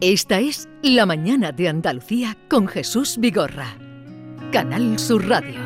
Esta 0.00 0.38
es 0.38 0.68
La 0.80 1.06
Mañana 1.06 1.50
de 1.50 1.68
Andalucía 1.68 2.36
con 2.48 2.68
Jesús 2.68 3.18
Vigorra. 3.18 3.76
Canal 4.52 4.96
Sur 4.96 5.26
Radio. 5.26 5.58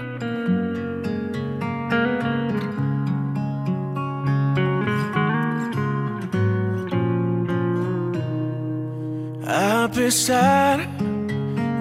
A 9.47 9.91
pesar 9.95 10.81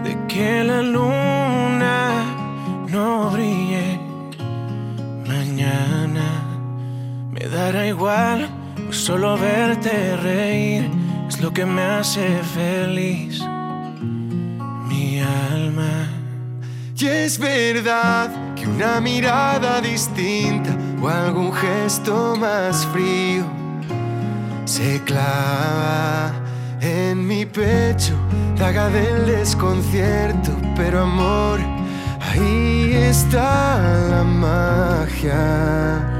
de 0.03 0.17
que 0.27 0.61
la 0.65 0.81
luna 0.81 2.25
no 2.89 3.29
brille 3.29 3.97
mañana, 5.25 6.59
me 7.31 7.47
dará 7.47 7.87
igual 7.87 8.49
solo 8.89 9.37
verte 9.37 10.17
reír 10.17 11.00
lo 11.41 11.51
que 11.51 11.65
me 11.65 11.81
hace 11.81 12.39
feliz. 12.53 13.41
Mi 14.87 15.19
alma. 15.19 16.07
Y 16.95 17.07
es 17.07 17.39
verdad 17.39 18.29
que 18.55 18.67
una 18.67 19.01
mirada 19.01 19.81
distinta 19.81 20.69
o 21.01 21.09
algún 21.09 21.51
gesto 21.51 22.35
más 22.35 22.85
frío 22.93 23.43
se 24.65 25.01
clava 25.03 26.31
en 26.79 27.25
mi 27.25 27.47
pecho, 27.47 28.13
daga 28.55 28.89
del 28.89 29.25
desconcierto, 29.25 30.51
pero 30.75 31.01
amor, 31.01 31.59
ahí 32.21 32.91
está 32.93 33.79
la 34.11 34.23
magia. 34.23 36.10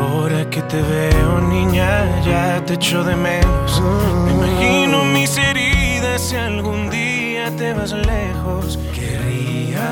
Ahora 0.00 0.48
que 0.48 0.62
te 0.62 0.80
veo, 0.80 1.40
niña, 1.40 2.20
ya 2.22 2.64
te 2.64 2.74
echo 2.74 3.04
de 3.04 3.14
menos. 3.16 3.82
Me 4.24 4.32
imagino 4.32 5.04
mis 5.04 5.36
heridas 5.36 6.22
si 6.22 6.36
algún 6.36 6.88
día 6.88 7.50
te 7.56 7.74
vas 7.74 7.92
lejos. 7.92 8.78
Querría 8.94 9.88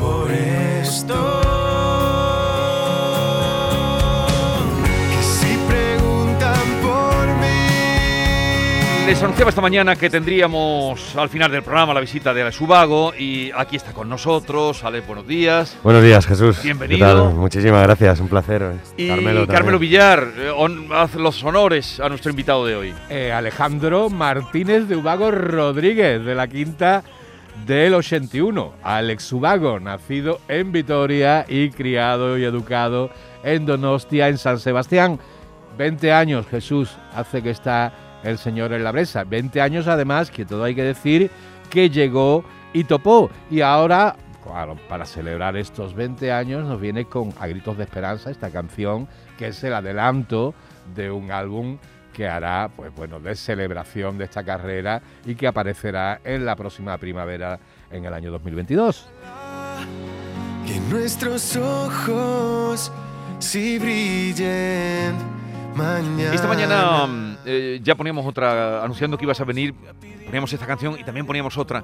por 0.00 0.30
esto. 0.30 1.47
Les 9.08 9.22
anunciaba 9.22 9.48
esta 9.48 9.62
mañana 9.62 9.96
que 9.96 10.10
tendríamos 10.10 11.16
al 11.16 11.30
final 11.30 11.50
del 11.50 11.62
programa 11.62 11.94
la 11.94 12.00
visita 12.00 12.34
de 12.34 12.42
Alex 12.42 12.60
Ubago 12.60 13.14
y 13.18 13.50
aquí 13.56 13.76
está 13.76 13.94
con 13.94 14.06
nosotros. 14.06 14.84
Alex, 14.84 15.06
buenos 15.06 15.26
días. 15.26 15.78
Buenos 15.82 16.02
días, 16.02 16.26
Jesús. 16.26 16.62
Bienvenido. 16.62 16.98
¿Qué 16.98 17.14
tal? 17.14 17.34
Muchísimas 17.34 17.82
gracias, 17.84 18.20
un 18.20 18.28
placer. 18.28 18.60
eh. 18.62 18.76
Y 18.98 19.08
Carmelo. 19.46 19.78
Villar, 19.78 20.28
eh, 20.36 20.52
haz 20.92 21.14
los 21.14 21.42
honores 21.42 21.98
a 22.00 22.10
nuestro 22.10 22.30
invitado 22.30 22.66
de 22.66 22.76
hoy. 22.76 22.94
Eh, 23.08 23.32
Alejandro 23.32 24.10
Martínez 24.10 24.88
de 24.88 24.96
Ubago 24.96 25.30
Rodríguez, 25.30 26.22
de 26.22 26.34
la 26.34 26.46
quinta 26.46 27.02
del 27.64 27.94
81. 27.94 28.74
Alex 28.82 29.32
Ubago, 29.32 29.80
nacido 29.80 30.38
en 30.48 30.70
Vitoria 30.70 31.46
y 31.48 31.70
criado 31.70 32.36
y 32.36 32.44
educado 32.44 33.08
en 33.42 33.64
Donostia, 33.64 34.28
en 34.28 34.36
San 34.36 34.60
Sebastián. 34.60 35.18
20 35.78 36.12
años, 36.12 36.46
Jesús, 36.50 36.90
hace 37.14 37.40
que 37.42 37.50
está 37.50 38.07
el 38.22 38.38
señor 38.38 38.72
en 38.72 38.84
la 38.84 38.92
bresa. 38.92 39.24
20 39.24 39.60
años, 39.60 39.86
además, 39.86 40.30
que 40.30 40.44
todo 40.44 40.64
hay 40.64 40.74
que 40.74 40.82
decir, 40.82 41.30
que 41.70 41.90
llegó 41.90 42.44
y 42.72 42.84
topó. 42.84 43.30
Y 43.50 43.60
ahora, 43.60 44.16
claro, 44.44 44.76
para 44.88 45.04
celebrar 45.04 45.56
estos 45.56 45.94
20 45.94 46.32
años, 46.32 46.66
nos 46.66 46.80
viene 46.80 47.04
con 47.04 47.32
A 47.40 47.46
Gritos 47.46 47.76
de 47.76 47.84
Esperanza 47.84 48.30
esta 48.30 48.50
canción, 48.50 49.08
que 49.36 49.48
es 49.48 49.62
el 49.64 49.74
adelanto 49.74 50.54
de 50.94 51.10
un 51.10 51.30
álbum 51.30 51.78
que 52.12 52.26
hará, 52.26 52.68
pues 52.74 52.92
bueno, 52.96 53.20
de 53.20 53.36
celebración 53.36 54.18
de 54.18 54.24
esta 54.24 54.42
carrera 54.42 55.00
y 55.24 55.36
que 55.36 55.46
aparecerá 55.46 56.20
en 56.24 56.44
la 56.44 56.56
próxima 56.56 56.98
primavera 56.98 57.60
en 57.92 58.04
el 58.04 58.12
año 58.12 58.32
2022. 58.32 59.06
Que 60.66 60.80
nuestros 60.90 61.56
ojos 61.56 62.90
si 63.38 63.78
brillen 63.78 65.14
mañana. 65.76 66.34
Esta 66.34 66.48
mañana 66.48 67.06
mm, 67.06 67.17
eh, 67.50 67.80
ya 67.82 67.94
poníamos 67.94 68.26
otra, 68.26 68.82
anunciando 68.84 69.16
que 69.16 69.24
ibas 69.24 69.40
a 69.40 69.44
venir, 69.44 69.74
poníamos 70.26 70.52
esta 70.52 70.66
canción 70.66 70.96
y 70.98 71.04
también 71.04 71.24
poníamos 71.26 71.56
otra, 71.56 71.82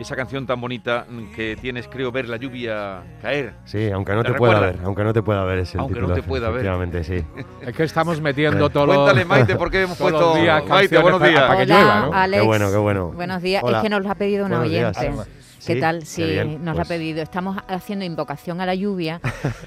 esa 0.00 0.16
canción 0.16 0.46
tan 0.46 0.60
bonita 0.60 1.06
que 1.36 1.56
tienes, 1.60 1.86
creo, 1.88 2.10
ver 2.10 2.28
la 2.28 2.36
lluvia 2.36 3.02
caer. 3.22 3.54
Sí, 3.64 3.90
aunque 3.90 4.12
no 4.14 4.24
¿Te 4.24 4.32
te, 4.32 4.38
pueda 4.38 4.58
ver, 4.58 4.78
aunque 4.84 5.04
no 5.04 5.12
te 5.12 5.22
pueda 5.22 5.44
ver 5.44 5.60
es 5.60 5.74
el 5.74 5.80
Aunque 5.80 6.00
no 6.00 6.06
título. 6.08 6.22
te 6.22 6.28
pueda 6.28 6.48
ver. 6.48 6.66
Efectivamente, 6.66 7.04
sí. 7.04 7.24
Es 7.66 7.74
que 7.76 7.84
estamos 7.84 8.20
metiendo 8.20 8.68
todos 8.70 8.86
los- 8.88 8.96
Cuéntale, 8.96 9.24
Maite, 9.24 9.56
por 9.56 9.70
qué 9.70 9.82
hemos 9.82 9.96
puesto... 9.96 10.34
días 10.36 10.66
Maite, 10.66 10.98
buenos 10.98 11.20
para- 11.20 11.30
días. 11.30 11.42
para 11.44 11.56
que 11.66 11.72
Hola, 11.72 11.80
llueva, 11.80 12.00
¿no? 12.06 12.12
Alex. 12.12 12.40
Qué 12.42 12.46
bueno, 12.46 12.70
qué 12.70 12.76
bueno. 12.78 13.12
Buenos 13.12 13.42
días. 13.42 13.62
Hola. 13.64 13.76
Es 13.78 13.82
que 13.84 13.88
nos 13.90 14.02
lo 14.02 14.10
ha 14.10 14.14
pedido 14.16 14.46
una 14.46 14.56
Buenos 14.58 14.72
días. 14.72 15.43
¿Qué 15.66 15.74
Sí, 15.74 15.80
tal? 15.80 16.00
qué 16.00 16.06
Sí, 16.06 16.24
bien, 16.24 16.64
nos 16.64 16.76
lo 16.76 16.82
ha 16.82 16.84
pues. 16.84 16.88
pedido. 16.98 17.22
Estamos 17.22 17.56
haciendo 17.68 18.04
invocación 18.04 18.60
a 18.60 18.66
la 18.66 18.74
lluvia 18.74 19.20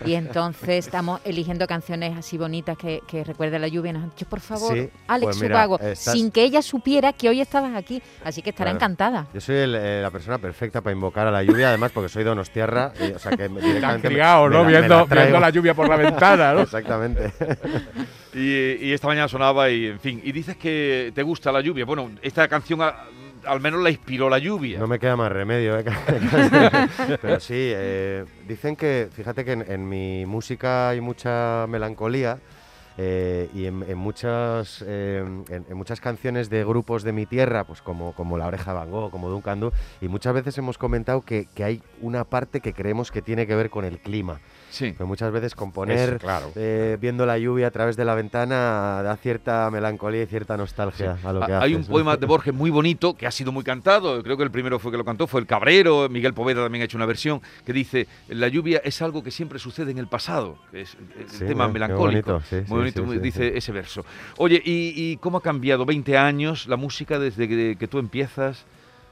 y 0.05 0.13
entonces 0.15 0.85
estamos 0.85 1.21
eligiendo 1.25 1.65
canciones 1.67 2.17
así 2.17 2.37
bonitas 2.37 2.77
que, 2.77 3.01
que 3.07 3.23
recuerden 3.23 3.61
la 3.61 3.67
lluvia. 3.67 3.93
Nos 3.93 4.03
han 4.03 4.09
dicho, 4.11 4.25
por 4.27 4.39
favor, 4.39 4.73
Sí, 4.73 4.89
Alex 5.07 5.25
pues 5.25 5.41
mira, 5.41 5.55
Ubago, 5.55 5.79
estás- 5.79 6.13
sin 6.13 6.31
que 6.31 6.43
ella 6.43 6.61
supiera 6.61 7.13
que 7.13 7.29
hoy 7.29 7.41
estabas 7.41 7.75
aquí. 7.75 8.01
Así 8.23 8.41
que 8.41 8.51
estará 8.51 8.71
Claro. 8.71 8.77
encantada. 8.77 9.27
Yo 9.33 9.41
soy 9.41 9.55
el, 9.55 9.75
eh, 9.75 10.01
la 10.01 10.11
persona 10.11 10.37
perfecta 10.37 10.81
para 10.81 10.93
invocar 10.93 11.27
a 11.27 11.31
la 11.31 11.43
lluvia, 11.43 11.69
además 11.69 11.91
porque 11.93 12.09
soy 12.09 12.23
donostiarra, 12.23 12.93
y, 12.99 13.11
o 13.13 13.19
sea 13.19 13.31
que 13.31 13.47
directamente 13.49 14.07
me- 14.09 14.13
criado, 14.15 14.43
me 14.47 14.49
¿no? 14.49 14.57
la- 14.61 14.65
me 14.67 14.71
la 14.73 14.79
viendo, 15.23 15.39
la 15.39 15.49
lluvia 15.49 15.73
por 15.73 15.89
la 15.89 15.95
ventana, 15.95 16.53
¿no? 16.53 16.61
Exactamente. 16.67 17.31
Y, 18.33 18.85
y 18.87 18.93
esta 18.93 19.07
mañana 19.07 19.27
sonaba 19.27 19.69
y, 19.69 19.87
en 19.87 19.99
fin, 19.99 20.21
y 20.23 20.31
dices 20.31 20.57
que 20.57 21.11
te 21.15 21.23
gusta 21.23 21.51
la 21.51 21.61
lluvia. 21.61 21.85
Bueno, 21.85 22.11
esta 22.21 22.47
canción 22.47 22.81
a- 22.81 23.05
al 23.47 23.61
menos 23.61 23.81
la 23.81 23.89
inspiró 23.89 24.29
la 24.29 24.39
lluvia. 24.39 24.79
No 24.79 24.87
me 24.87 24.99
queda 24.99 25.15
más 25.15 25.31
remedio, 25.31 25.79
¿eh? 25.79 25.85
Pero 27.21 27.39
sí, 27.39 27.55
eh, 27.55 28.25
dicen 28.47 28.75
que, 28.75 29.09
fíjate 29.11 29.45
que 29.45 29.53
en, 29.53 29.89
mi 29.89 30.25
música 30.25 30.89
hay 30.89 31.01
mucha 31.01 31.65
melancolía 31.67 32.39
eh, 32.97 33.49
y 33.53 33.65
en, 33.65 33.83
en 33.87 33.97
muchas, 33.97 34.83
eh, 34.85 35.23
en, 35.49 35.65
en 35.69 35.77
muchas 35.77 36.01
canciones 36.01 36.49
de 36.49 36.63
grupos 36.63 37.03
de 37.03 37.13
mi 37.13 37.25
tierra, 37.25 37.63
pues 37.63 37.81
como, 37.81 38.13
como 38.13 38.37
La 38.37 38.47
Oreja 38.47 38.71
de 38.71 38.79
Van 38.79 38.91
Gogh, 38.91 39.11
como 39.11 39.29
Duncan 39.29 39.59
Du, 39.59 39.71
y 40.01 40.07
muchas 40.07 40.33
veces 40.33 40.57
hemos 40.57 40.77
comentado 40.77 41.21
que, 41.21 41.47
que 41.53 41.63
hay 41.63 41.81
una 42.01 42.23
parte 42.23 42.59
que 42.59 42.73
creemos 42.73 43.11
que 43.11 43.21
tiene 43.21 43.47
que 43.47 43.55
ver 43.55 43.69
con 43.69 43.85
el 43.85 43.99
clima. 43.99 44.39
Sí. 44.69 44.93
Pero 44.97 45.07
muchas 45.07 45.31
veces 45.31 45.55
componer, 45.55 46.09
Eso, 46.09 46.17
claro. 46.19 46.51
eh, 46.55 46.97
viendo 46.99 47.25
la 47.25 47.37
lluvia 47.37 47.67
a 47.67 47.71
través 47.71 47.95
de 47.95 48.03
la 48.05 48.15
ventana, 48.15 49.01
da 49.01 49.15
cierta 49.17 49.69
melancolía 49.71 50.23
y 50.23 50.25
cierta 50.25 50.57
nostalgia 50.57 51.17
a 51.23 51.33
lo 51.33 51.45
que 51.45 51.53
Hay 51.53 51.57
haces, 51.71 51.75
un 51.75 51.81
¿no? 51.83 51.87
poema 51.87 52.17
de 52.17 52.25
Borges 52.25 52.53
muy 52.53 52.69
bonito 52.69 53.15
que 53.15 53.25
ha 53.27 53.31
sido 53.31 53.51
muy 53.51 53.63
cantado. 53.63 54.21
Creo 54.23 54.35
que 54.37 54.43
el 54.43 54.51
primero 54.51 54.77
fue 54.79 54.91
que 54.91 54.97
lo 54.97 55.05
cantó, 55.05 55.25
fue 55.27 55.39
el 55.41 55.47
Cabrero. 55.47 56.09
Miguel 56.09 56.33
Poveda 56.33 56.63
también 56.63 56.81
ha 56.81 56.85
hecho 56.85 56.97
una 56.97 57.05
versión 57.05 57.41
que 57.65 57.73
dice: 57.73 58.07
La 58.27 58.47
lluvia 58.49 58.81
es 58.83 59.01
algo 59.01 59.23
que 59.23 59.31
siempre 59.31 59.57
sucede 59.59 59.91
en 59.91 59.97
el 59.99 60.07
pasado. 60.07 60.57
que 60.71 60.81
es 60.81 60.97
el 61.19 61.29
Sí, 61.29 61.45
tema 61.45 61.67
qué 61.67 61.73
melancólico. 61.73 62.33
bonito, 62.33 62.45
sí, 62.49 62.55
muy 62.57 62.65
sí, 62.65 62.73
bonito, 62.73 63.01
sí, 63.01 63.05
muy- 63.07 63.15
sí, 63.17 63.21
dice 63.21 63.51
sí. 63.51 63.57
ese 63.57 63.71
verso. 63.71 64.05
Oye, 64.37 64.61
¿y, 64.63 64.93
y 64.95 65.17
cómo 65.17 65.37
ha 65.37 65.41
cambiado 65.41 65.85
20 65.85 66.17
años 66.17 66.67
la 66.67 66.75
música 66.77 67.19
desde 67.19 67.47
que, 67.47 67.75
que 67.79 67.87
tú 67.87 67.99
empiezas? 67.99 68.65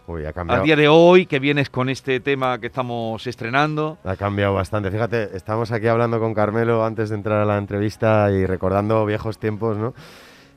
Uy, 0.08 0.26
ha 0.26 0.30
A 0.30 0.34
cambiado. 0.34 0.64
día 0.64 0.76
de 0.76 0.88
hoy, 0.88 1.26
que 1.26 1.40
vienes 1.40 1.70
con 1.70 1.90
este 1.90 2.20
tema 2.20 2.60
que 2.60 2.68
estamos 2.68 3.26
estrenando. 3.26 3.98
Ha 4.04 4.16
cambiado 4.16 4.54
bastante. 4.54 4.92
Fíjate, 4.92 5.36
estamos 5.36 5.72
aquí 5.72 5.88
hablando 5.88 6.20
con 6.20 6.34
Carmelo 6.36 6.86
antes 6.86 7.10
de 7.10 7.16
entrar 7.16 7.40
a 7.42 7.46
la 7.46 7.58
entrevista 7.58 8.30
y 8.32 8.46
recordando 8.46 9.04
viejos 9.06 9.40
tiempos, 9.40 9.78
¿no? 9.78 9.96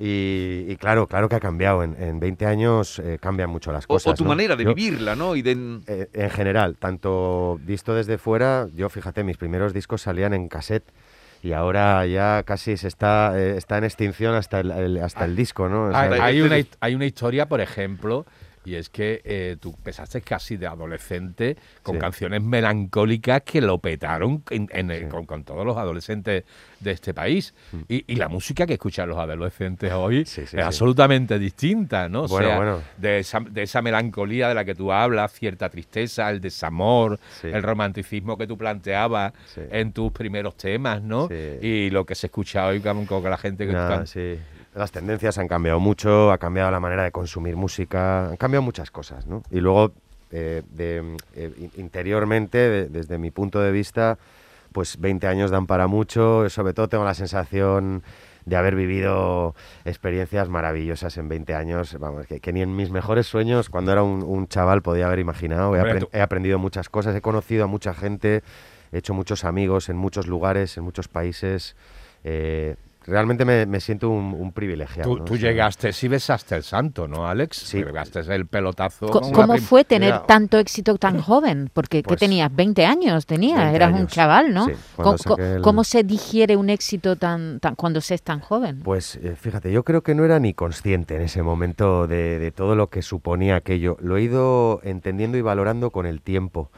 Y, 0.00 0.66
y 0.69 0.76
claro, 0.76 1.06
claro 1.06 1.28
que 1.31 1.36
ha 1.36 1.41
cambiado. 1.41 1.82
En, 1.82 1.97
en 2.00 2.20
20 2.20 2.44
años 2.47 2.98
eh, 2.98 3.19
cambian 3.20 3.48
mucho 3.48 3.72
las 3.72 3.84
O, 3.84 3.88
cosas. 3.88 4.12
o 4.12 4.14
tu 4.16 4.25
¿no? 4.25 4.28
manera 4.28 4.54
de 4.54 4.64
Yo, 4.64 4.75
vivirla, 4.75 5.16
¿no? 5.16 5.34
Y 5.34 5.41
de, 5.41 5.80
eh, 5.86 6.09
en 6.12 6.30
general, 6.30 6.76
tanto 6.78 7.59
visto 7.65 7.94
desde 7.94 8.19
fuera, 8.19 8.69
yo 8.75 8.91
fíjate, 8.91 9.25
mis 9.25 9.38
primeros 9.38 9.72
discos 9.72 10.03
salían 10.03 10.34
en 10.34 10.48
cassette 10.48 10.84
y 11.42 11.53
ahora 11.53 12.04
ya 12.06 12.42
casi 12.44 12.77
se 12.77 12.86
está, 12.89 13.33
eh, 13.41 13.56
está 13.56 13.78
en 13.78 13.84
extinción 13.84 14.34
hasta 14.34 14.60
el, 14.60 14.71
el- 14.72 14.98
hasta 15.03 15.24
el 15.24 15.34
disco, 15.34 15.68
¿no? 15.71 15.86
O 15.86 15.91
sea, 15.91 16.03
Hay, 16.03 16.21
hay 16.21 16.41
una, 16.42 16.56
hay 16.80 16.94
una 16.94 17.06
historia, 17.06 17.48
por 17.48 17.60
ejemplo, 17.60 18.27
y 18.68 18.74
es 18.76 18.88
que 18.91 19.20
eh, 19.24 19.56
tú 19.60 19.74
empezaste 19.76 20.20
casi 20.20 20.56
de 20.56 20.66
adolescente 20.66 21.56
con 21.82 21.94
Sí. 21.97 22.00
canciones 22.00 22.42
melancólicas 22.42 23.42
que 23.42 23.60
lo 23.60 23.78
petaron 23.78 24.42
en- 24.50 24.68
en 24.72 24.91
el- 24.91 24.98
Sí. 25.00 25.04
Mm. 25.06 25.09
con, 25.09 25.24
con 25.26 25.44
todos 25.44 25.65
los 25.65 25.76
adolescentes 25.76 26.44
de 26.80 26.91
este 26.91 27.15
país. 27.15 27.54
Y, 27.88 28.04
y 28.12 28.16
la 28.16 28.28
música 28.28 28.66
que 28.66 28.74
escuchan 28.74 29.09
los 29.09 29.18
adolescentes 29.18 29.92
hoy 29.92 30.24
Sí, 30.26 30.42
es 30.42 30.54
absolutamente 30.54 31.38
distinta, 31.38 32.09
¿no? 32.09 32.22
O 32.24 32.28
Bueno, 32.28 32.48
sea, 32.48 32.56
bueno. 32.56 32.82
De, 32.97 33.18
esa, 33.20 33.41
de 33.41 33.62
esa 33.62 33.80
melancolía 33.82 34.48
de 34.48 34.54
la 34.54 34.65
que 34.65 34.74
tú 34.74 34.92
hablas, 34.92 35.32
cierta 35.32 35.68
tristeza, 35.70 36.30
el 36.30 36.41
desamor, 36.41 37.18
el 37.42 37.62
romanticismo 37.62 38.36
que 38.36 38.47
tú 38.47 38.56
planteabas 38.59 39.32
en 39.70 39.92
tus 39.92 40.12
primeros 40.12 40.56
temas, 40.56 41.03
¿no? 41.03 41.28
Y 41.62 41.91
lo 41.91 42.04
que 42.04 42.15
se 42.15 42.26
escucha 42.26 42.66
hoy 42.66 42.80
con, 42.80 43.06
con 43.06 43.22
la 43.24 43.38
gente 43.38 43.66
que 43.66 43.72
sí. 44.06 44.38
Las 44.78 44.92
tendencias 44.92 45.36
han 45.39 45.48
cambiado 45.48 45.80
mucho, 45.80 46.30
ha 46.30 46.39
cambiado 46.39 46.71
la 46.71 46.78
manera 46.80 47.03
de 47.03 47.10
consumir 47.10 47.57
música, 47.57 48.28
han 48.28 48.36
cambiado 48.36 48.63
muchas 48.63 48.91
cosas, 48.92 49.27
¿no? 49.27 49.42
Y 49.51 49.60
luego, 49.60 49.92
eh, 50.30 50.63
de, 50.71 51.16
eh, 51.34 51.53
in- 51.59 51.72
interiormente, 51.77 52.59
de- 52.59 52.86
desde 52.89 53.19
mi 53.19 53.30
punto 53.33 53.60
de 53.60 53.72
vista, 53.72 54.19
pues 54.72 54.98
20 55.01 55.27
años 55.27 55.51
dan 55.51 55.66
para 55.66 55.86
mucho, 55.89 56.48
sobre 56.51 56.75
todo 56.75 56.89
tengo 56.89 57.04
la 57.04 57.15
sensación 57.15 58.03
de 58.45 58.57
haber 58.57 58.77
vivido 58.77 59.54
experiencias 59.84 60.48
maravillosas 60.48 61.16
en 61.19 61.28
20 61.28 61.54
años, 61.54 61.97
vamos, 61.98 62.27
que, 62.27 62.39
que 62.41 62.53
ni 62.53 62.63
en 62.63 62.77
mis 62.77 62.91
mejores 62.91 63.27
sueños, 63.27 63.69
cuando 63.71 63.91
era 63.92 64.03
un, 64.03 64.22
un 64.22 64.47
chaval, 64.48 64.80
podía 64.83 65.07
haber 65.07 65.19
imaginado. 65.19 65.75
He 66.13 66.21
aprendido 66.21 66.59
muchas 66.59 66.89
cosas, 66.89 67.16
he 67.16 67.21
conocido 67.21 67.65
a 67.65 67.66
mucha 67.66 67.95
gente, 67.95 68.42
he 68.92 68.98
hecho 68.98 69.13
muchos 69.13 69.45
amigos 69.45 69.89
en 69.89 69.97
muchos 69.97 70.27
lugares, 70.28 70.77
en 70.77 70.84
muchos 70.84 71.09
países. 71.09 71.75
eh, 72.25 72.77
realmente 73.06 73.45
me, 73.45 73.66
me 73.66 73.80
siento 73.80 74.10
un, 74.10 74.34
un 74.34 74.53
privilegiado. 74.53 75.10
Tú, 75.10 75.18
¿no? 75.18 75.24
tú 75.24 75.36
llegaste, 75.36 75.92
sí 75.92 76.09
besaste 76.09 76.56
el 76.56 76.62
santo, 76.62 77.09
¿no, 77.09 77.27
Alex? 77.27 77.56
Sí. 77.56 77.83
Pegaste 77.83 78.21
el 78.34 78.47
pelotazo. 78.47 79.06
¿Cómo 79.09 79.54
prim- 79.54 79.62
fue 79.65 79.84
tener 79.84 80.12
Mira, 80.15 80.27
tanto 80.27 80.59
éxito 80.59 80.97
tan 80.98 81.18
joven? 81.22 81.71
Porque 81.72 82.03
¿qué 82.03 82.09
pues, 82.09 82.21
tenías? 82.21 82.54
20 82.54 82.84
años 82.86 83.27
tenías, 83.27 83.59
20 83.60 83.77
eras 83.77 83.92
un 84.00 84.06
chaval, 84.06 84.53
¿no? 84.53 84.66
Sí, 84.66 84.72
saqué 85.18 85.54
el- 85.56 85.62
¿Cómo 85.62 85.84
se 85.84 86.03
digiere 86.04 86.56
un 86.56 86.71
éxito 86.71 87.16
tan, 87.16 87.60
tan 87.60 87.74
cuando 87.74 88.00
se 88.00 88.15
es 88.15 88.22
tan 88.22 88.41
joven? 88.41 88.80
Pues 88.83 89.16
eh, 89.16 89.36
fíjate, 89.41 89.72
yo 89.72 89.84
creo 89.84 90.03
que 90.03 90.15
no 90.15 90.24
era 90.24 90.39
ni 90.39 90.54
consciente 90.54 91.16
en 91.16 91.22
ese 91.22 91.42
momento 91.42 92.06
de, 92.06 92.39
de 92.39 92.51
todo 92.53 92.74
lo 92.77 92.89
que 92.89 93.03
suponía 93.03 93.56
aquello. 93.56 93.97
Lo 94.01 94.16
he 94.16 94.22
ido 94.22 94.80
entendiendo 94.84 95.39
y 95.39 95.42
valorando 95.42 95.91
con 95.91 96.06
el 96.06 96.21
tiempo. 96.21 96.71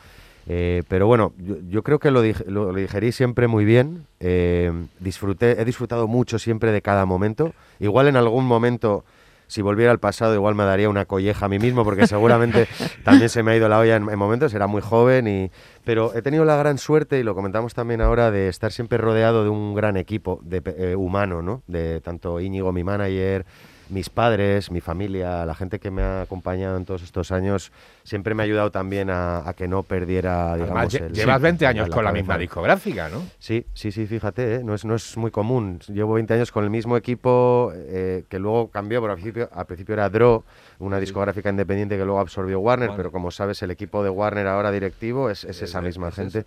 Eh, 0.48 0.82
pero 0.88 1.06
bueno, 1.06 1.32
yo, 1.38 1.56
yo 1.69 1.82
creo 1.82 1.98
que 1.98 2.10
lo, 2.10 2.22
lo- 2.46 2.72
lo 2.72 2.75
digerí 2.75 3.12
siempre 3.12 3.46
muy 3.46 3.64
bien. 3.64 4.06
eh, 4.20 4.72
disfruté, 4.98 5.60
he 5.60 5.64
disfrutado 5.64 6.06
mucho 6.08 6.38
siempre 6.38 6.72
de 6.72 6.82
cada 6.82 7.06
momento. 7.06 7.52
Igual 7.78 8.08
en 8.08 8.16
algún 8.16 8.44
momento, 8.46 9.04
si 9.46 9.62
volviera 9.62 9.90
al 9.92 9.98
pasado, 9.98 10.34
igual 10.34 10.54
me 10.54 10.64
daría 10.64 10.88
una 10.88 11.04
colleja 11.04 11.46
a 11.46 11.48
mí 11.48 11.58
mismo, 11.58 11.84
porque 11.84 12.06
seguramente 12.06 12.66
también 13.04 13.28
se 13.28 13.42
me 13.42 13.52
ha 13.52 13.56
ido 13.56 13.69
la 13.69 13.78
olla 13.78 13.96
en, 13.96 14.08
en 14.10 14.19
momentos. 14.19 14.52
Era 14.54 14.66
muy 14.66 14.81
joven, 14.82 15.28
y, 15.28 15.50
pero 15.84 16.14
he 16.14 16.22
tenido 16.22 16.44
la 16.44 16.56
gran 16.56 16.78
suerte, 16.78 17.19
y 17.19 17.22
lo 17.22 17.34
comentamos 17.34 17.75
también 17.75 18.00
ahora, 18.00 18.31
de 18.31 18.48
estar 18.48 18.72
siempre 18.72 18.98
rodeado 18.98 19.44
de 19.44 19.50
un 19.50 19.75
gran 19.75 19.96
equipo 19.96 20.40
de, 20.42 20.62
eh, 20.76 20.96
humano, 20.96 21.42
¿no? 21.42 21.62
De 21.66 22.00
tanto 22.00 22.40
Íñigo, 22.40 22.72
mi 22.72 22.84
manager, 22.84 23.44
mis 23.88 24.08
padres, 24.08 24.70
mi 24.70 24.81
familia, 24.81 25.44
la 25.44 25.54
gente 25.56 25.81
que 25.81 25.90
me 25.90 26.02
ha 26.02 26.20
acompañado 26.22 26.76
en 26.76 26.84
todos 26.84 27.02
estos 27.02 27.32
años, 27.32 27.72
siempre 28.11 28.35
me 28.35 28.43
ha 28.43 28.45
ayudado 28.45 28.73
también 28.73 29.09
a, 29.09 29.49
a 29.49 29.55
que 29.55 29.69
no 29.69 29.85
perdiera, 29.85 30.57
digamos, 30.57 30.77
Además, 30.77 30.95
el- 30.95 31.12
llevas 31.12 31.37
sí, 31.37 31.43
20 31.45 31.67
años 31.69 31.89
la 31.89 31.95
con 31.95 32.05
la 32.05 32.11
cabeza. 32.11 32.23
misma 32.23 32.39
discográfica, 32.39 33.09
¿no? 33.09 33.23
Sí, 33.39 33.65
sí, 33.73 33.93
sí, 33.93 34.05
fíjate, 34.09 34.57
¿eh? 34.57 34.65
no, 34.65 34.75
es, 34.75 34.85
no 34.85 34.97
es 34.97 35.17
muy 35.17 35.31
común. 35.31 35.79
Llevo 35.87 36.15
20 36.15 36.35
años 36.35 36.51
con 36.51 36.65
el 36.65 36.71
mismo 36.71 36.97
equipo 36.97 37.71
eh, 37.73 38.25
que 38.29 38.41
luego 38.41 38.69
cambió, 38.69 39.01
pero 39.01 39.12
al 39.12 39.17
principio, 39.19 39.49
al 39.53 39.65
principio 39.67 39.93
era 39.93 40.11
Draw, 40.11 40.43
una 40.81 40.99
discográfica 40.99 41.51
independiente 41.51 41.97
que 41.97 42.05
luego 42.05 42.19
absorbió 42.19 42.59
Warner, 42.59 42.89
Warner. 42.89 42.97
pero 42.97 43.12
como 43.12 43.31
sabes, 43.31 43.62
el 43.62 43.71
equipo 43.71 44.03
de 44.03 44.11
Warner 44.11 44.49
ahora 44.49 44.73
directivo 44.73 45.31
es, 45.31 45.45
es 45.45 45.62
esa 45.62 45.79
Es- 45.79 45.85
misma 45.85 46.09
es 46.09 46.15
gente. 46.17 46.45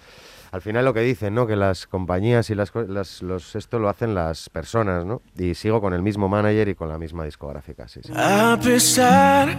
Al 0.51 0.62
final 0.62 0.83
lo 0.83 0.94
que 0.94 1.00
dicen, 1.00 1.33
¿no? 1.33 1.48
Que 1.48 1.56
las 1.56 1.88
compañías 1.88 2.50
y 2.50 2.56
las, 2.56 2.74
los 3.21 3.56
esto 3.56 3.80
lo 3.80 3.88
hacen 3.88 4.13
las 4.13 4.50
personas, 4.50 5.06
¿no? 5.06 5.21
Y 5.38 5.56
sigo 5.56 5.80
con 5.80 5.94
el 5.94 6.01
mismo 6.04 6.27
manager 6.27 6.68
y 6.68 6.75
con 6.75 6.89
la 6.89 6.98
misma 6.98 7.24
discográfica, 7.24 7.88
sí, 7.88 8.01
sí. 8.04 8.12
A 8.15 8.60
pesar 8.62 9.56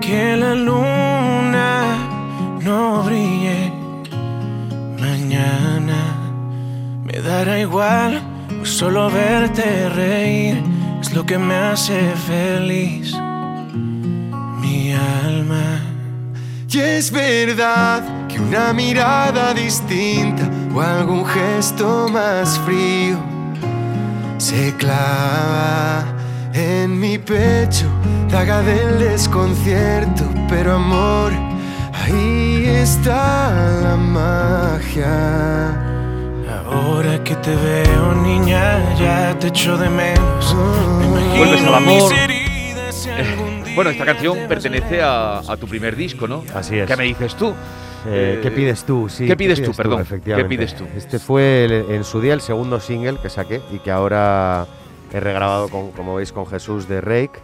que 0.00 0.36
la 0.36 0.54
luna 0.54 1.98
no 2.62 3.02
brille 3.02 3.72
mañana, 4.98 6.00
me 7.04 7.20
dará 7.20 7.58
igual, 7.58 8.20
pues 8.48 8.70
solo 8.70 9.10
verte 9.10 9.88
reír 9.90 10.62
es 11.00 11.12
lo 11.14 11.24
que 11.24 11.38
me 11.38 11.54
hace 11.54 12.14
feliz. 12.26 13.14
Mi 14.60 14.92
alma. 14.92 15.80
Y 16.68 16.78
es 16.78 17.10
verdad 17.10 18.02
que 18.28 18.38
una 18.38 18.74
mirada 18.74 19.54
distinta 19.54 20.46
o 20.74 20.80
algún 20.82 21.24
gesto 21.24 22.06
más 22.10 22.58
frío 22.66 23.16
se 24.36 24.74
clava 24.76 26.15
en 26.56 26.98
mi 26.98 27.18
pecho, 27.18 27.86
daga 28.30 28.62
del 28.62 28.98
desconcierto, 28.98 30.24
pero 30.48 30.74
amor, 30.74 31.32
ahí 31.92 32.64
está 32.66 33.80
la 33.82 33.96
magia. 33.96 35.82
Ahora 36.70 37.22
que 37.22 37.34
te 37.36 37.54
veo, 37.54 38.14
niña, 38.22 38.94
ya 38.98 39.38
te 39.38 39.48
echo 39.48 39.76
de 39.78 39.88
menos. 39.88 40.54
Me 40.54 41.38
Vuelves 41.38 41.60
al 41.62 41.68
imagino 41.68 41.76
amor. 41.76 42.12
día 42.12 43.74
Bueno, 43.74 43.90
esta 43.90 44.04
canción 44.04 44.38
pertenece 44.48 45.02
a, 45.02 45.38
a 45.38 45.56
tu 45.56 45.66
primer 45.66 45.94
disco, 45.96 46.26
¿no? 46.26 46.42
Así 46.54 46.78
es. 46.78 46.86
¿Qué 46.88 46.96
me 46.96 47.04
dices 47.04 47.34
tú? 47.36 47.54
Eh, 48.08 48.38
¿Qué 48.42 48.48
Eh, 48.48 48.50
pides 48.52 48.84
tú? 48.84 49.08
Sí, 49.08 49.26
¿qué 49.26 49.36
pides 49.36 49.62
tú? 49.62 49.72
Perdón, 49.72 50.04
¿qué 50.24 50.44
pides 50.44 50.74
tú? 50.76 50.84
Este 50.96 51.18
fue 51.18 51.64
el- 51.64 51.86
en 51.90 52.04
su 52.04 52.20
día 52.20 52.34
el 52.34 52.40
segundo 52.40 52.78
single 52.80 53.18
que 53.20 53.28
saqué 53.30 53.60
y 53.72 53.78
que 53.78 53.90
ahora 53.90 54.66
he 55.12 55.20
regrabado, 55.20 55.68
con, 55.68 55.90
como 55.92 56.14
veis, 56.16 56.32
con 56.32 56.46
Jesús 56.46 56.88
de 56.88 57.00
Rake, 57.00 57.38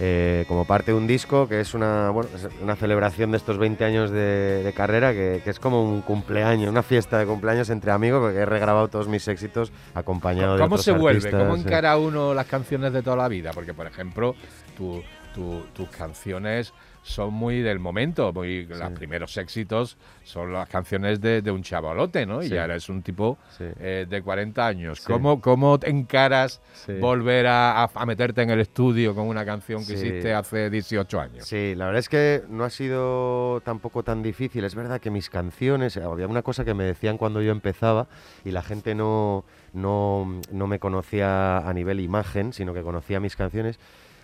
eh, 0.00 0.44
como 0.46 0.64
parte 0.64 0.92
de 0.92 0.96
un 0.96 1.08
disco 1.08 1.48
que 1.48 1.60
es 1.60 1.74
una, 1.74 2.10
bueno, 2.10 2.30
una 2.62 2.76
celebración 2.76 3.32
de 3.32 3.36
estos 3.38 3.58
20 3.58 3.84
años 3.84 4.10
de, 4.12 4.62
de 4.62 4.72
carrera, 4.72 5.12
que, 5.12 5.40
que 5.42 5.50
es 5.50 5.58
como 5.58 5.82
un 5.82 6.02
cumpleaños, 6.02 6.70
una 6.70 6.84
fiesta 6.84 7.18
de 7.18 7.26
cumpleaños 7.26 7.68
entre 7.70 7.90
amigos, 7.90 8.20
porque 8.20 8.38
he 8.38 8.46
regrabado 8.46 8.86
todos 8.88 9.08
mis 9.08 9.26
éxitos 9.26 9.72
acompañado 9.94 10.54
de 10.54 10.60
¿Cómo 10.60 10.76
otros 10.76 10.84
se 10.84 10.92
vuelve? 10.92 11.30
¿Cómo 11.32 11.56
eh. 11.56 11.60
encara 11.60 11.96
uno 11.96 12.32
las 12.32 12.46
canciones 12.46 12.92
de 12.92 13.02
toda 13.02 13.16
la 13.16 13.26
vida? 13.28 13.50
Porque, 13.52 13.74
por 13.74 13.86
ejemplo, 13.88 14.36
tu- 14.76 15.02
tu- 15.34 15.64
tus 15.72 15.88
canciones 15.88 16.72
son 17.02 17.32
muy 17.32 17.60
del 17.60 17.78
momento. 17.78 18.32
Muy, 18.32 18.66
Los 18.66 18.90
primeros 18.92 19.36
éxitos 19.36 19.96
son 20.24 20.52
las 20.52 20.68
canciones 20.68 21.20
de, 21.20 21.40
de 21.42 21.50
un 21.50 21.62
chavalote, 21.62 22.26
¿no? 22.26 22.42
Y 22.42 22.56
ahora 22.58 22.76
es 22.76 22.88
un 22.88 23.02
tipo 23.02 23.38
Sí. 23.56 23.64
eh, 23.80 24.06
de 24.08 24.22
40 24.22 24.66
años. 24.66 24.98
Sí. 25.00 25.06
¿Cómo, 25.12 25.40
¿Cómo 25.40 25.78
te 25.78 25.88
encaras 25.90 26.60
volver 27.00 27.46
a, 27.46 27.84
a- 27.84 28.06
meterte 28.06 28.42
en 28.42 28.50
el 28.50 28.60
estudio 28.60 29.14
con 29.14 29.26
una 29.26 29.44
canción 29.44 29.84
que 29.86 29.94
hiciste 29.94 30.34
hace 30.34 30.70
18 30.70 31.20
años? 31.20 31.46
Sí, 31.46 31.74
la 31.76 31.86
verdad 31.86 32.00
es 32.00 32.08
que 32.08 32.42
no 32.48 32.64
ha 32.64 32.70
sido 32.70 33.60
tampoco 33.64 34.02
tan 34.02 34.22
difícil. 34.22 34.64
Es 34.64 34.74
verdad 34.74 35.00
que 35.00 35.10
mis 35.10 35.30
canciones, 35.30 35.96
eh, 35.96 36.02
había 36.02 36.26
una 36.26 36.42
cosa 36.42 36.64
que 36.64 36.74
me 36.74 36.84
decían 36.84 37.16
cuando 37.18 37.40
yo 37.42 37.52
empezaba 37.52 38.06
y 38.44 38.50
la 38.50 38.62
gente 38.62 38.94
no, 38.94 39.44
no, 39.72 40.40
no 40.52 40.66
me 40.66 40.78
conocía 40.78 41.58
a 41.58 41.72
nivel 41.72 42.00
imagen, 42.00 42.52
sino 42.52 42.74
que 42.74 42.82
conocía 42.82 43.20
mis 43.20 43.36
canciones. 43.36 43.78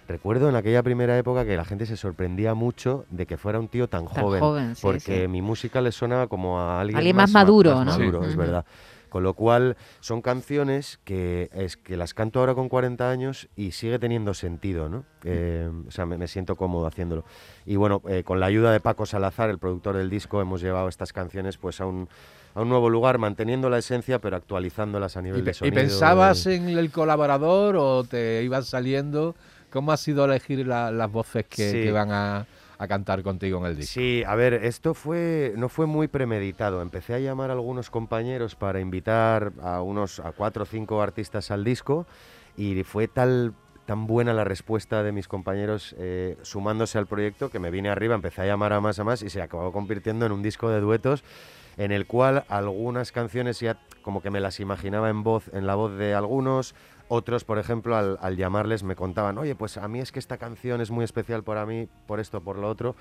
Recuerdo 0.06 0.48
en 0.50 0.56
aquella 0.56 0.82
primera 0.82 1.16
época 1.16 1.44
que 1.46 1.56
la 1.56 1.64
gente 1.64 1.86
se 1.86 1.96
sorprendía 1.96 2.54
mucho 2.54 3.06
de 3.10 3.24
que 3.26 3.36
fuera 3.38 3.58
un 3.58 3.68
tío 3.68 3.88
tan, 3.88 4.06
Tan 4.06 4.22
joven, 4.22 4.40
joven, 4.40 4.74
sí, 4.76 4.82
porque 4.82 5.22
sí. 5.22 5.28
mi 5.28 5.40
música 5.40 5.80
le 5.80 5.92
sonaba 5.92 6.26
como 6.26 6.60
a 6.60 6.80
alguien, 6.80 6.98
Alguien 6.98 7.16
más 7.16 7.32
ma- 7.32 7.40
maduro, 7.40 7.74
más 7.76 7.86
¿no? 7.86 7.92
maduro, 8.04 8.22
Sí. 8.24 8.28
es 8.30 8.36
verdad. 8.36 8.64
Con 9.08 9.22
lo 9.22 9.34
cual 9.34 9.76
son 10.00 10.20
canciones 10.22 10.98
que 11.04 11.48
es 11.54 11.76
que 11.76 11.96
las 11.96 12.14
canto 12.14 12.40
ahora 12.40 12.54
con 12.56 12.68
40 12.68 13.08
años 13.10 13.48
y 13.54 13.70
sigue 13.70 14.00
teniendo 14.00 14.34
sentido, 14.34 14.88
¿no? 14.88 15.04
Eh, 15.22 15.70
o 15.86 15.90
sea, 15.92 16.04
me, 16.04 16.18
me 16.18 16.26
siento 16.26 16.56
cómodo 16.56 16.86
haciéndolo. 16.88 17.24
Y 17.64 17.76
bueno, 17.76 18.02
eh, 18.08 18.24
con 18.24 18.40
la 18.40 18.46
ayuda 18.46 18.72
de 18.72 18.80
Paco 18.80 19.06
Salazar, 19.06 19.50
el 19.50 19.58
productor 19.58 19.96
del 19.96 20.10
disco, 20.10 20.40
hemos 20.40 20.60
llevado 20.60 20.88
estas 20.88 21.12
canciones 21.12 21.58
pues 21.58 21.80
a 21.80 21.86
un, 21.86 22.08
a 22.56 22.60
un 22.62 22.68
nuevo 22.68 22.90
lugar, 22.90 23.18
manteniendo 23.18 23.70
la 23.70 23.78
esencia 23.78 24.18
pero 24.18 24.36
actualizándolas 24.36 25.16
a 25.16 25.22
nivel 25.22 25.38
¿Y, 25.40 25.44
de 25.44 25.44
pe- 25.44 25.50
y 25.52 25.54
sonido. 25.54 25.74
pensabas 25.76 26.42
de- 26.44 26.56
en 26.56 26.68
el 26.70 26.90
colaborador 26.90 27.76
o 27.76 28.02
te 28.02 28.42
ibas 28.42 28.66
saliendo? 28.66 29.36
¿Cómo 29.74 29.90
ha 29.90 29.96
sido 29.96 30.24
elegir 30.24 30.64
la- 30.68 30.92
las 30.92 31.10
voces 31.10 31.46
que, 31.46 31.68
Sí. 31.72 31.82
que 31.82 31.90
van 31.90 32.12
a, 32.12 32.46
a 32.78 32.86
cantar 32.86 33.24
contigo 33.24 33.58
en 33.58 33.66
el 33.66 33.76
disco? 33.76 33.92
Sí, 33.94 34.22
a 34.24 34.36
ver, 34.36 34.54
esto 34.54 34.94
fue 34.94 35.52
no 35.56 35.68
fue 35.68 35.86
muy 35.86 36.06
premeditado. 36.06 36.80
Empecé 36.80 37.14
a 37.14 37.18
llamar 37.18 37.50
a 37.50 37.54
algunos 37.54 37.90
compañeros 37.90 38.54
para 38.54 38.78
invitar 38.78 39.52
a 39.60 39.82
unos 39.82 40.20
a 40.20 40.30
cuatro 40.30 40.62
o 40.62 40.66
cinco 40.66 41.02
artistas 41.02 41.50
al 41.50 41.64
disco 41.64 42.06
y 42.56 42.84
fue 42.84 43.08
tal 43.08 43.52
tan 43.84 44.06
buena 44.06 44.32
la 44.32 44.44
respuesta 44.44 45.02
de 45.02 45.10
mis 45.10 45.26
compañeros 45.26 45.94
eh, 45.98 46.38
sumándose 46.42 46.96
al 46.96 47.06
proyecto 47.08 47.50
que 47.50 47.58
me 47.58 47.70
vine 47.72 47.90
arriba, 47.90 48.14
empecé 48.14 48.42
a 48.42 48.46
llamar 48.46 48.72
a 48.72 48.80
más 48.80 49.00
a 49.00 49.04
más 49.04 49.22
y 49.22 49.28
se 49.28 49.42
acabó 49.42 49.72
convirtiendo 49.72 50.24
en 50.24 50.30
un 50.32 50.40
disco 50.40 50.70
de 50.70 50.80
duetos 50.80 51.24
en 51.76 51.90
el 51.90 52.06
cual 52.06 52.44
algunas 52.48 53.10
canciones 53.10 53.58
ya 53.60 53.76
como 54.02 54.22
que 54.22 54.30
me 54.30 54.38
las 54.40 54.60
imaginaba 54.60 55.10
en 55.10 55.22
voz, 55.24 55.50
en 55.52 55.66
la 55.66 55.74
voz 55.74 55.98
de 55.98 56.14
algunos, 56.14 56.74
otros, 57.08 57.44
por 57.44 57.58
ejemplo, 57.58 57.96
al, 57.96 58.18
al 58.20 58.36
llamarles 58.36 58.82
me 58.82 58.96
contaban, 58.96 59.38
oye, 59.38 59.54
pues 59.54 59.76
a 59.76 59.86
mí 59.88 60.00
es 60.00 60.10
que 60.12 60.18
esta 60.18 60.38
canción 60.38 60.80
es 60.80 60.90
muy 60.90 61.04
especial 61.04 61.42
para 61.42 61.66
mí, 61.66 61.88
por 62.06 62.20
esto, 62.20 62.40
por 62.40 62.56
lo 62.58 62.68
otro, 62.68 62.96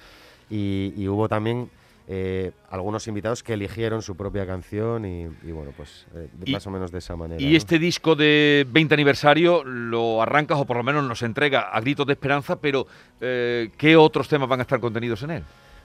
y, 0.50 0.94
y 0.98 1.08
hubo 1.08 1.30
también 1.30 1.70
eh, 2.10 2.52
algunos 2.70 3.08
invitados 3.08 3.44
que 3.44 3.54
eligieron 3.54 4.02
su 4.02 4.18
propia 4.18 4.46
canción 4.46 5.06
y, 5.06 5.22
y 5.44 5.52
bueno, 5.54 5.72
pues 5.78 6.06
eh, 6.14 6.28
Y- 6.46 6.52
más 6.52 6.68
o 6.68 6.72
menos 6.72 6.92
de 6.92 6.98
esa 7.00 7.16
manera. 7.16 7.42
Y 7.42 7.52
¿no? 7.52 7.58
este 7.58 7.80
disco 7.80 8.16
de 8.16 8.68
20 8.70 8.94
aniversario 8.94 9.64
lo 9.64 10.22
arrancas 10.22 10.60
o 10.60 10.66
por 10.66 10.76
lo 10.76 10.84
menos 10.84 11.06
nos 11.06 11.22
entrega 11.24 11.62
a 11.62 11.80
gritos 11.80 12.06
de 12.06 12.12
esperanza, 12.14 12.58
pero 12.60 12.86
eh, 13.22 13.70
¿qué 13.78 13.96
otros 13.96 14.28
temas 14.28 14.50
van 14.50 14.60
a 14.60 14.64
estar 14.64 14.82
contenidos 14.82 15.24
en 15.24 15.32
él? 15.32 15.44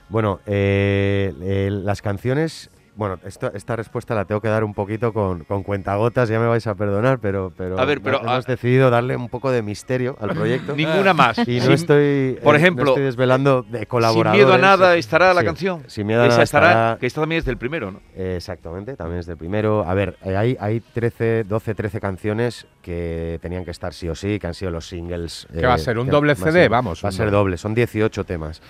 Bueno, 0.09 0.39
las 0.47 2.01
canciones. 2.01 2.69
Bueno, 2.99 3.17
esto- 3.25 3.49
esta 3.53 3.77
respuesta 3.77 4.13
la 4.13 4.25
tengo 4.25 4.41
que 4.41 4.49
dar 4.49 4.65
un 4.65 4.73
poquito 4.73 5.13
con, 5.13 5.45
con 5.45 5.63
cuentagotas, 5.63 6.27
ya 6.27 6.37
me 6.37 6.47
vais 6.47 6.67
a 6.67 6.75
perdonar, 6.75 7.19
pero, 7.19 7.53
pero, 7.55 7.79
A 7.79 7.85
ver, 7.85 8.01
pero, 8.01 8.19
hemos 8.19 8.45
ah, 8.45 8.51
decidido 8.51 8.89
darle 8.89 9.15
un 9.15 9.29
poco 9.29 9.51
de 9.51 9.61
misterio 9.61 10.17
al 10.19 10.31
proyecto. 10.31 10.75
Ninguna 10.75 11.13
más. 11.13 11.37
Y 11.47 11.59
no 11.59 11.63
Sin- 11.63 11.71
estoy, 11.75 12.37
por 12.43 12.55
eh, 12.55 12.57
ejemplo, 12.57 12.83
no 12.83 12.91
estoy 12.91 13.03
desvelando 13.05 13.61
de 13.61 13.79
Sin 13.79 13.87
colaboradores. 13.87 14.37
miedo 14.45 14.53
a 14.53 14.57
nada 14.57 14.97
estará 14.97 15.33
la 15.33 15.39
Sí, 15.39 15.45
canción. 15.47 15.83
Sin 15.87 16.07
miedo 16.07 16.21
a 16.23 16.25
Esa 16.25 16.33
nada 16.33 16.43
estará, 16.43 16.67
estará. 16.69 16.97
que 16.99 17.07
esta 17.07 17.21
también 17.21 17.39
es 17.39 17.45
del 17.45 17.57
primero, 17.57 17.89
¿no? 17.89 18.01
Eh, 18.17 18.33
Exactamente, 18.35 18.97
también 18.97 19.19
es 19.21 19.25
del 19.27 19.37
primero. 19.37 19.85
A 19.87 19.93
ver, 19.93 20.17
eh, 20.25 20.35
hay, 20.35 20.57
hay 20.59 20.81
13, 20.81 21.45
12, 21.45 21.75
13 21.75 22.01
canciones 22.01 22.67
que 22.81 23.39
tenían 23.41 23.63
que 23.63 23.71
estar 23.71 23.93
sí 23.93 24.09
o 24.09 24.15
sí, 24.15 24.39
que 24.39 24.47
han 24.47 24.53
sido 24.53 24.71
los 24.71 24.85
singles. 24.89 25.47
Que 25.53 25.65
va 25.65 25.75
a 25.75 25.77
ser 25.77 25.97
un 25.99 26.07
doble 26.09 26.33
va 26.33 26.41
a 26.41 26.51
CD, 26.51 26.61
ser- 26.63 26.69
vamos, 26.69 27.01
Va 27.01 27.07
a 27.07 27.11
ser 27.13 27.27
doble. 27.27 27.37
doble, 27.37 27.57
son 27.57 27.73
18 27.73 28.25
temas. 28.25 28.61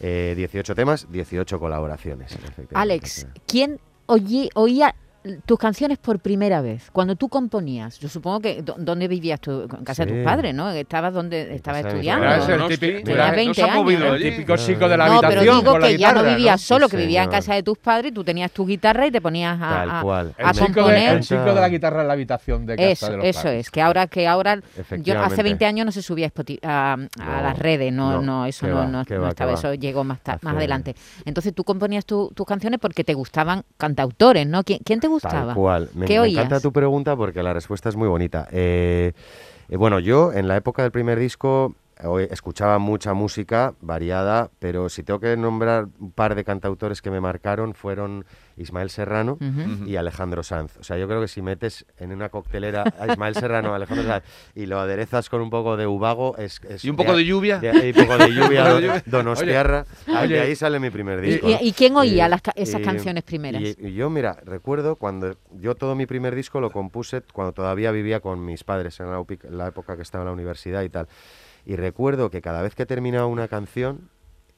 Eh, 0.00 0.34
18 0.36 0.74
temas, 0.74 1.06
18 1.10 1.58
colaboraciones. 1.58 2.36
Alex, 2.74 3.26
¿quién 3.46 3.80
oye- 4.06 4.48
oía 4.54 4.94
tus 5.46 5.58
canciones 5.58 5.98
por 5.98 6.18
primera 6.20 6.60
vez? 6.60 6.90
Cuando 6.92 7.16
tú 7.16 7.28
componías, 7.28 7.98
yo 7.98 8.08
supongo 8.08 8.40
que 8.40 8.62
¿dó- 8.62 8.74
¿dónde 8.78 9.08
vivías 9.08 9.40
tú? 9.40 9.62
En 9.62 9.84
casa 9.84 10.04
de 10.04 10.12
tus 10.12 10.24
padres, 10.24 10.54
¿no? 10.54 10.70
Estabas 10.70 11.12
donde 11.14 11.54
estabas 11.54 11.84
estudiando. 11.86 12.24
Era 12.26 12.36
ese 12.38 12.52
el 12.54 12.58
No, 12.58 12.68
típico, 12.68 12.98
Tenías 13.04 13.26
era 13.26 13.30
20 13.32 13.62
no 13.62 13.68
años. 13.68 14.14
el 14.14 14.22
típico 14.22 14.56
chico 14.56 14.88
de 14.88 14.96
la 14.96 15.06
no, 15.08 15.20
pero 15.20 15.26
habitación 15.28 15.58
digo 15.60 15.72
con 15.72 15.80
la 15.80 15.86
que 15.88 15.98
ya 15.98 16.12
no 16.12 16.22
vivías 16.24 16.60
solo, 16.60 16.86
Sí, 16.88 16.90
que 16.92 16.96
vivías 17.02 17.24
en 17.24 17.30
casa 17.30 17.54
de 17.54 17.62
tus 17.62 17.78
padres, 17.78 18.12
tú 18.14 18.24
tenías 18.24 18.50
tu 18.52 18.66
guitarra 18.66 19.06
y 19.06 19.10
te 19.10 19.20
ponías 19.20 19.56
a, 19.60 19.68
Tal 19.68 19.90
a- 19.90 20.00
cual. 20.02 20.34
a 20.38 20.42
El 20.50 20.52
chico, 20.52 20.66
de, 20.66 20.72
componer. 20.74 21.16
el 21.16 21.20
chico 21.22 21.44
de 21.44 21.54
la 21.60 21.68
guitarra 21.68 22.00
en 22.02 22.06
la 22.08 22.12
habitación 22.14 22.66
de 22.66 22.76
casa 22.76 22.88
Eso, 22.90 23.10
de 23.10 23.16
los 23.18 23.26
eso 23.26 23.42
padres. 23.42 23.60
es, 23.60 23.70
que 23.70 23.82
ahora, 23.82 24.06
que 24.06 24.26
ahora 24.28 24.54
yo 24.56 24.60
hace 24.70 24.80
Efectivamente. 24.80 25.42
20 25.42 25.66
años 25.66 25.86
no 25.86 25.92
se 25.92 26.02
subía 26.02 26.30
a, 26.62 26.68
a- 26.68 26.92
a 26.92 26.96
No, 26.96 27.42
las 27.42 27.58
redes, 27.58 27.92
no, 27.92 28.12
no, 28.12 28.22
no, 28.22 28.46
eso 28.46 28.66
no, 28.66 28.74
va, 28.76 28.86
no, 28.86 29.04
no 29.08 29.28
estaba, 29.28 29.52
eso 29.52 29.74
llegó 29.74 30.04
más, 30.04 30.18
más 30.42 30.54
adelante. 30.56 30.94
Entonces 31.24 31.54
tú 31.54 31.64
componías 31.64 32.04
tu- 32.06 32.30
tus 32.34 32.46
canciones 32.46 32.78
porque 32.80 33.04
te 33.04 33.14
gustaban 33.14 33.64
cantautores, 33.76 34.46
¿no? 34.46 34.62
¿Quién, 34.64 34.80
quién 34.84 35.00
te 35.00 35.06
gustaba? 35.08 35.17
Tal 35.22 35.54
cual. 35.54 35.90
Me, 35.94 36.06
¿Qué 36.06 36.14
me 36.14 36.20
oías? 36.20 36.38
encanta 36.44 36.60
tu 36.60 36.72
pregunta 36.72 37.16
porque 37.16 37.42
la 37.42 37.52
respuesta 37.52 37.88
es 37.88 37.96
muy 37.96 38.08
bonita. 38.08 38.48
Eh, 38.52 39.12
eh, 39.68 39.76
bueno, 39.76 39.98
yo 39.98 40.32
en 40.32 40.48
la 40.48 40.56
época 40.56 40.82
del 40.82 40.92
primer 40.92 41.18
disco 41.18 41.74
escuchaba 42.30 42.78
mucha 42.78 43.12
música 43.14 43.74
variada, 43.80 44.50
pero 44.58 44.88
si 44.88 45.02
tengo 45.02 45.20
que 45.20 45.36
nombrar 45.36 45.88
un 45.98 46.12
par 46.12 46.34
de 46.34 46.44
cantautores 46.44 47.02
que 47.02 47.10
me 47.10 47.20
marcaron 47.20 47.74
fueron 47.74 48.24
Ismael 48.56 48.90
Serrano 48.90 49.32
Ujú. 49.40 49.84
y 49.86 49.96
Alejandro 49.96 50.42
Sanz. 50.42 50.76
O 50.78 50.82
sea, 50.82 50.96
yo 50.98 51.06
creo 51.08 51.20
que 51.20 51.28
si 51.28 51.42
metes 51.42 51.86
en 51.98 52.12
una 52.12 52.28
coctelera 52.28 52.84
a 52.98 53.06
Ismael 53.12 53.34
Serrano, 53.34 53.72
a 53.72 53.76
Alejandro 53.76 54.04
Sanz 54.06 54.24
y 54.54 54.66
lo 54.66 54.80
aderezas 54.80 55.28
con 55.28 55.40
un 55.40 55.50
poco 55.50 55.76
de 55.76 55.86
uvago, 55.86 56.36
es, 56.38 56.60
es 56.68 56.84
Y 56.84 56.90
un 56.90 56.96
poco 56.96 57.16
de 57.16 57.24
lluvia. 57.24 57.58
de- 57.58 57.88
y 57.94 57.98
un 57.98 58.06
poco 58.06 58.18
de 58.18 58.32
lluvia, 58.34 58.64
de. 58.74 59.02
Donostiarra. 59.06 59.84
De 60.06 60.40
ahí 60.40 60.56
sale 60.56 60.80
mi 60.80 60.90
primer 60.90 61.20
disco. 61.20 61.48
¿Y, 61.48 61.68
y 61.68 61.72
quién 61.72 61.96
oía 61.96 62.26
Y- 62.26 62.30
las 62.30 62.42
esas 62.56 62.80
y- 62.80 62.84
canciones 62.84 63.22
primeras? 63.24 63.62
Y, 63.62 63.76
y 63.78 63.94
yo, 63.94 64.10
mira, 64.10 64.38
recuerdo 64.44 64.96
cuando 64.96 65.36
yo 65.60 65.74
todo 65.76 65.94
mi 65.94 66.06
primer 66.06 66.34
disco 66.34 66.60
lo 66.60 66.70
compuse 66.70 67.22
cuando 67.32 67.52
todavía 67.52 67.90
vivía 67.92 68.20
con 68.20 68.44
mis 68.44 68.64
padres 68.64 68.98
en 69.00 69.10
la, 69.10 69.18
en 69.44 69.58
la 69.58 69.68
época 69.68 69.96
que 69.96 70.02
estaba 70.02 70.22
en 70.22 70.26
la 70.28 70.32
universidad 70.32 70.82
y 70.82 70.88
tal. 70.88 71.06
Y 71.68 71.76
recuerdo 71.76 72.30
que 72.30 72.40
cada 72.40 72.62
vez 72.62 72.74
que 72.74 72.86
terminaba 72.86 73.26
una 73.26 73.46
canción, 73.46 74.08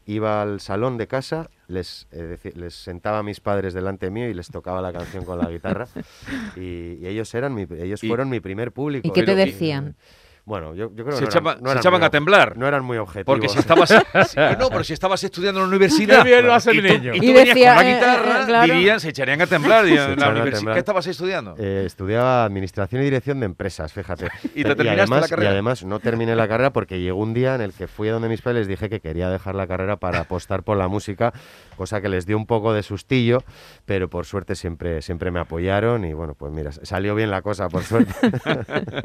iba 0.07 0.43
al 0.43 0.61
salón 0.61 0.97
de 0.97 1.09
casa, 1.09 1.51
les, 1.67 2.07
eh, 2.13 2.39
les 2.55 2.73
sentaba 2.73 3.19
a 3.19 3.23
mis 3.25 3.41
padres 3.41 3.75
delante 3.75 4.11
mío 4.11 4.29
y 4.29 4.33
les 4.35 4.49
tocaba 4.49 4.81
la 4.81 4.93
canción 4.93 5.25
con 5.25 5.39
la 5.41 5.51
guitarra. 5.51 5.89
Y, 6.57 6.99
y 7.01 7.07
ellos 7.09 7.35
eran 7.35 7.53
mi, 7.53 7.67
ellos 7.79 8.05
Y- 8.05 8.07
fueron 8.09 8.29
mi 8.29 8.39
primer 8.39 8.71
público. 8.71 9.09
¿Y 9.09 9.11
qué 9.11 9.25
te 9.25 9.35
decían? 9.35 9.97
Bueno, 10.45 10.75
yo, 10.75 10.91
yo 10.95 11.05
creo 11.05 11.17
Se 11.17 11.21
que 11.21 11.25
no 11.25 11.31
echaban- 11.31 11.53
eran, 11.55 11.63
no 11.65 11.73
se 11.73 11.79
echaban 11.79 12.01
muy 12.01 12.07
a 12.07 12.11
temblar. 12.11 12.57
No 12.57 12.67
eran 12.67 12.85
muy 12.85 12.99
objetivos. 12.99 13.27
Porque 13.27 13.49
si 13.49 13.59
estabas, 13.59 13.91
no, 14.59 14.69
pero 14.71 14.83
si 14.85 14.93
estabas 14.93 15.23
estudiando 15.23 15.61
en 15.61 15.65
la 15.65 15.69
universidad, 15.69 16.23
Qué 16.25 16.31
bien 16.31 16.47
lo 16.47 16.55
hace 16.55 16.75
y 16.75 16.79
el 16.79 16.87
tú, 16.87 16.93
niño. 16.95 17.15
y 17.15 17.19
tú 17.19 17.25
Y 17.25 17.33
venías 17.33 17.55
decía, 17.55 17.75
con 17.75 17.85
la 17.85 17.91
eh, 17.91 17.95
guitarra, 17.95 18.43
eh, 18.43 18.47
claro. 18.47 18.75
dirían, 18.75 19.01
se 19.01 19.09
echarían 19.11 19.41
a 19.43 19.47
temblar. 19.47 19.85
Se 19.85 19.91
en 19.91 19.97
la 19.97 20.13
echaban 20.15 20.37
a 20.37 20.41
universi- 20.45 20.53
temblar. 20.53 20.75
¿Qué 20.75 20.79
estabas 20.81 21.07
estudiando? 21.07 21.55
Eh, 21.59 21.83
estudiaba 21.87 22.45
Administración 22.45 23.03
y 23.03 23.05
Dirección 23.05 23.41
de 23.41 23.47
Empresas, 23.47 23.93
fíjate. 23.93 24.29
¿Y 24.55 24.65
te 24.65 24.75
terminaste 24.75 25.01
además, 25.03 25.21
la 25.23 25.29
carrera? 25.29 25.51
Y 25.51 25.53
además 25.53 25.85
no 25.85 26.01
terminé 26.01 26.35
la 26.35 26.49
carrera 26.49 26.73
porque 26.73 27.01
llegó 27.01 27.19
un 27.21 27.35
día 27.35 27.55
en 27.55 27.61
el 27.61 27.73
que 27.73 27.87
fui 27.87 28.09
a 28.09 28.13
donde 28.13 28.29
mis 28.29 28.43
padres 28.43 28.61
les 28.61 28.69
dije 28.69 28.89
que 28.89 29.01
quería 29.01 29.29
dejar 29.31 29.55
la 29.55 29.67
carrera 29.67 29.97
para 29.99 30.21
apostar 30.21 30.63
por 30.63 30.77
la 30.77 30.89
música, 30.89 31.33
cosa 31.77 32.01
que 32.01 32.09
les 32.09 32.27
dio 32.27 32.37
un 32.37 32.47
poco 32.47 32.73
de 32.73 32.83
sustillo, 32.83 33.43
pero 33.87 34.09
por 34.11 34.27
suerte 34.27 34.55
siempre, 34.55 35.03
siempre 35.03 35.31
me 35.31 35.41
apoyaron 35.41 36.05
y 36.05 36.13
bueno, 36.13 36.35
pues 36.35 36.53
mira, 36.53 36.73
salió 36.73 37.15
bien 37.15 37.31
la 37.31 37.43
cosa, 37.43 37.69
por 37.69 37.83
suerte. 37.85 38.13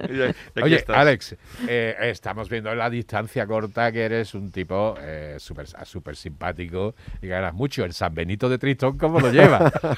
Y 0.09 0.21
aquí 0.21 0.35
Oye, 0.63 0.75
estás. 0.77 0.95
Alex, 1.31 1.35
eh, 1.67 1.95
estamos 2.01 2.49
viendo 2.49 2.71
en 2.71 2.77
la 2.77 2.89
distancia 2.89 3.45
corta 3.47 3.91
que 3.91 4.03
eres 4.05 4.33
un 4.35 4.51
tipo 4.51 4.95
eh, 4.99 5.35
súper 5.39 5.67
súper 5.85 6.15
simpático 6.15 6.95
y 7.21 7.27
ganas 7.27 7.53
mucho. 7.53 7.83
El 7.83 7.93
San 7.93 8.13
Benito 8.13 8.47
de 8.49 8.57
Tristón, 8.57 8.97
¿cómo 8.97 9.19
lo 9.19 9.31
lleva? 9.31 9.71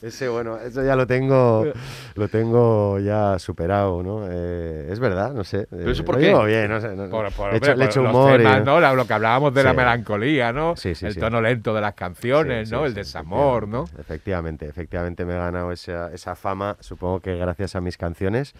Ese, 0.00 0.28
bueno, 0.28 0.56
eso 0.58 0.82
ya 0.82 0.96
lo 0.96 1.06
tengo, 1.06 1.66
lo 2.14 2.28
tengo 2.28 2.98
ya 3.00 3.38
superado, 3.38 4.02
¿no? 4.02 4.26
Eh, 4.30 4.88
es 4.90 4.98
verdad, 4.98 5.32
no 5.34 5.44
sé. 5.44 5.66
¿Pero 5.68 5.90
eso 5.90 6.02
eh, 6.02 6.04
por 6.04 6.14
lo 6.14 6.20
qué? 6.20 6.26
llevo 6.28 6.44
bien, 6.44 6.68
no 6.70 6.80
sé. 6.80 6.94
no- 6.96 7.08
Por, 7.10 7.30
por- 7.32 7.50
le 7.52 7.58
echo, 7.58 7.70
hombre, 7.72 7.76
le 7.76 7.84
por 7.84 7.84
echo 7.90 8.02
los 8.02 8.10
humor 8.14 8.40
y- 8.40 8.44
temas, 8.44 8.64
¿no? 8.64 8.80
La- 8.80 8.92
Lo 8.94 9.06
que 9.06 9.12
hablábamos 9.12 9.52
de 9.54 9.62
la 9.64 9.70
Sí. 9.72 9.76
melancolía, 9.76 10.52
¿no? 10.52 10.74
Sí, 10.76 10.94
sí, 10.94 11.04
el 11.06 11.16
tono 11.18 11.40
lento 11.42 11.74
de 11.74 11.80
las 11.82 11.94
canciones, 11.94 12.70
¿no? 12.70 12.86
el 12.86 12.94
desamor, 12.94 13.68
¿no? 13.68 13.84
Efectivamente, 13.98 14.66
efectivamente 14.66 15.24
me 15.26 15.34
he 15.34 15.38
ganado 15.38 15.70
esa, 15.72 16.12
esa 16.14 16.34
fama, 16.34 16.76
supongo 16.80 17.20
que 17.20 17.36
gracias 17.36 17.76
a 17.76 17.80
mis 17.82 17.98
canciones, 17.98 18.54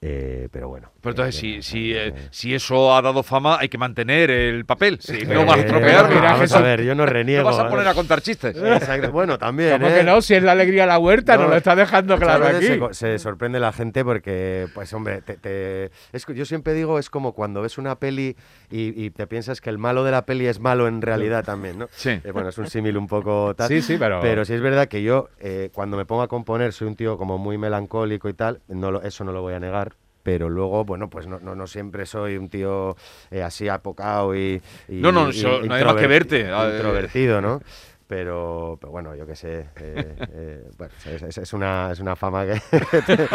eh, 0.00 0.48
pero 0.50 0.68
bueno. 0.68 0.90
Pero 1.00 1.12
entonces, 1.12 1.36
Eh, 1.36 1.38
si, 1.38 1.62
si, 1.62 1.92
eh, 1.94 2.08
eh, 2.08 2.14
si 2.30 2.54
eso 2.54 2.94
ha 2.94 3.02
dado 3.02 3.22
fama, 3.22 3.58
hay 3.60 3.68
que 3.68 3.78
mantener 3.78 4.30
el 4.30 4.64
papel. 4.64 4.98
Sí, 5.00 5.18
eh, 5.22 5.26
no 5.26 5.44
vas 5.46 5.56
a 5.56 5.60
estropearlo. 5.60 6.08
mira, 6.08 6.22
Vamos 6.22 6.40
Jesús, 6.40 6.56
a 6.56 6.60
ver, 6.62 6.82
yo 6.82 6.94
no 6.94 7.06
reniego. 7.06 7.50
No 7.50 7.56
vas 7.56 7.64
a 7.66 7.68
poner 7.68 7.88
a 7.88 7.94
contar 7.94 8.20
chistes. 8.22 8.56
Exacto, 8.56 9.12
Bueno, 9.12 9.38
también. 9.38 9.72
¿Cómo 9.72 9.88
¿eh? 9.88 9.94
que 9.98 10.04
no? 10.04 10.20
Si 10.22 10.34
es 10.34 10.42
la 10.42 10.52
alegría 10.52 10.82
de 10.82 10.88
la 10.88 10.98
huerta, 10.98 11.36
No, 11.36 11.42
nos 11.42 11.50
lo 11.50 11.56
está 11.56 11.74
dejando 11.76 12.18
claro 12.18 12.46
aquí. 12.46 12.66
Se, 12.92 13.18
sorprende 13.18 13.60
la 13.60 13.72
gente 13.72 14.04
porque, 14.04 14.66
pues 14.74 14.92
hombre, 14.92 15.22
te, 15.22 15.36
te- 15.36 15.90
es 16.12 16.26
yo 16.34 16.44
siempre 16.44 16.72
digo, 16.74 16.98
es 16.98 17.10
como 17.10 17.32
cuando 17.34 17.62
ves 17.62 17.78
una 17.78 17.98
peli 17.98 18.36
y, 18.70 19.04
y 19.04 19.10
te 19.10 19.26
piensas 19.26 19.60
que 19.60 19.70
el 19.70 19.78
malo 19.78 20.04
de 20.04 20.10
la 20.10 20.24
peli 20.26 20.46
es 20.46 20.60
malo 20.60 20.88
en 20.88 21.02
realidad 21.02 21.44
también, 21.44 21.78
¿no? 21.78 21.88
Sí. 21.92 22.10
Eh, 22.24 22.30
bueno, 22.32 22.48
es 22.48 22.58
un 22.58 22.68
símil 22.68 22.96
un 22.96 23.06
poco 23.06 23.54
tal. 23.54 23.68
Sí, 23.68 23.82
sí, 23.82 23.96
pero- 23.98 24.20
Pero 24.20 24.44
sí 24.44 24.54
es 24.54 24.60
verdad 24.60 24.88
que 24.88 25.02
yo, 25.02 25.28
eh, 25.40 25.70
cuando 25.72 25.96
me 25.96 26.04
pongo 26.06 26.22
a 26.22 26.28
componer, 26.28 26.72
soy 26.72 26.88
un 26.88 26.96
tío 26.96 27.18
como 27.18 27.38
muy 27.38 27.58
melancólico 27.58 28.28
y 28.28 28.34
tal, 28.34 28.60
no 28.68 28.90
lo- 28.90 29.02
eso 29.02 29.24
no 29.24 29.32
lo 29.32 29.42
voy 29.42 29.54
a 29.54 29.60
negar. 29.60 29.93
Pero 30.24 30.48
luego, 30.48 30.84
bueno, 30.84 31.08
pues 31.10 31.26
no, 31.28 31.38
no, 31.38 31.54
no 31.54 31.66
siempre 31.68 32.06
soy 32.06 32.36
un 32.38 32.48
tío 32.48 32.96
eh, 33.30 33.42
así 33.42 33.68
apocado 33.68 34.34
y, 34.34 34.60
y- 34.88 34.94
No, 35.00 35.12
no, 35.12 35.28
y- 35.28 35.38
eso 35.38 35.60
no 35.62 35.74
hay 35.74 35.84
más 35.84 35.94
que 35.96 36.06
verte. 36.08 36.40
Introvertido, 36.74 37.40
¿no? 37.40 37.60
Pero, 38.14 38.78
pero 38.80 38.92
bueno, 38.92 39.12
yo 39.16 39.26
qué 39.26 39.34
sé. 39.34 39.66
eh, 39.74 40.14
eh, 40.32 40.70
bueno, 40.78 40.94
es, 41.04 41.20
es- 41.22 41.38
es 41.38 41.52
una, 41.52 41.90
es 41.90 41.98
una 41.98 42.14
fama 42.14 42.44
que. 42.46 42.52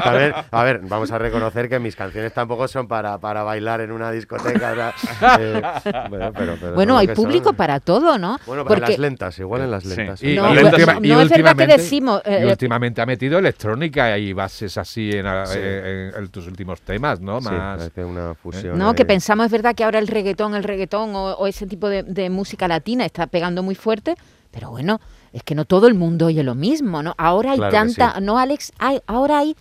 a, 0.00 0.12
ver, 0.12 0.34
a 0.48 0.62
ver, 0.62 0.80
vamos 0.84 1.10
a 1.10 1.18
reconocer 1.18 1.68
que 1.68 1.80
mis 1.80 1.96
canciones 1.96 2.32
tampoco 2.32 2.68
son 2.68 2.86
para, 2.86 3.18
para 3.18 3.42
bailar 3.42 3.80
en 3.80 3.90
una 3.90 4.12
discoteca. 4.12 4.94
eh, 5.40 5.60
bueno, 6.08 6.32
pero- 6.32 6.56
pero 6.60 6.74
Bueno, 6.74 6.96
hay 6.98 7.06
son. 7.08 7.16
público 7.16 7.52
para 7.54 7.80
todo, 7.80 8.16
¿no? 8.16 8.38
Bueno, 8.46 8.62
para 8.64 8.76
Porque 8.76 8.92
las 8.92 8.98
lentas, 9.00 9.38
igual 9.40 9.62
en 9.62 9.70
las 9.72 9.82
Sí. 9.82 9.88
lentas. 9.96 10.22
Y, 10.22 10.36
No, 10.36 10.52
y 10.52 10.56
pero 10.56 10.68
última- 10.68 10.92
no- 10.94 11.00
y 11.04 11.08
no 11.08 11.20
es 11.20 11.28
verdad 11.28 11.56
que 11.56 11.62
últimamente- 11.64 11.82
decimos, 11.82 12.22
eh, 12.24 12.44
y 12.46 12.50
últimamente 12.50 13.02
ha 13.02 13.06
metido 13.06 13.38
electrónica 13.40 14.16
y 14.18 14.32
bases 14.32 14.78
así 14.78 15.10
en, 15.10 15.26
a- 15.26 15.46
Sí. 15.46 15.58
en- 15.60 16.12
en 16.16 16.28
tus 16.28 16.46
últimos 16.46 16.80
temas, 16.82 17.20
¿no? 17.20 17.40
Sí, 17.40 17.48
Más. 17.48 17.78
parece 17.78 18.04
una 18.04 18.34
fusión. 18.34 18.78
No, 18.78 18.94
que 18.94 19.04
pensamos, 19.04 19.46
es 19.46 19.52
verdad 19.52 19.74
que 19.74 19.82
ahora 19.82 19.98
el 19.98 20.06
reggaetón, 20.06 20.54
el 20.54 20.62
reggaetón 20.62 21.16
o, 21.16 21.32
o 21.34 21.46
ese 21.48 21.66
tipo 21.66 21.88
de, 21.88 22.04
de 22.04 22.30
música 22.30 22.68
latina 22.68 23.04
está 23.04 23.26
pegando 23.26 23.64
muy 23.64 23.74
fuerte, 23.74 24.11
pero 24.50 24.70
bueno, 24.70 25.00
es 25.32 25.42
que 25.42 25.54
no 25.54 25.64
todo 25.64 25.86
el 25.86 25.94
mundo 25.94 26.26
oye 26.26 26.42
lo 26.42 26.54
mismo, 26.54 27.02
¿no? 27.02 27.14
Ahora 27.18 27.52
hay 27.52 27.58
Claro 27.58 27.72
tanta, 27.72 28.14
sí. 28.16 28.20
¿no, 28.22 28.38
Alex? 28.38 28.72
Hay, 28.78 29.00
ahora 29.06 29.38
hay 29.38 29.56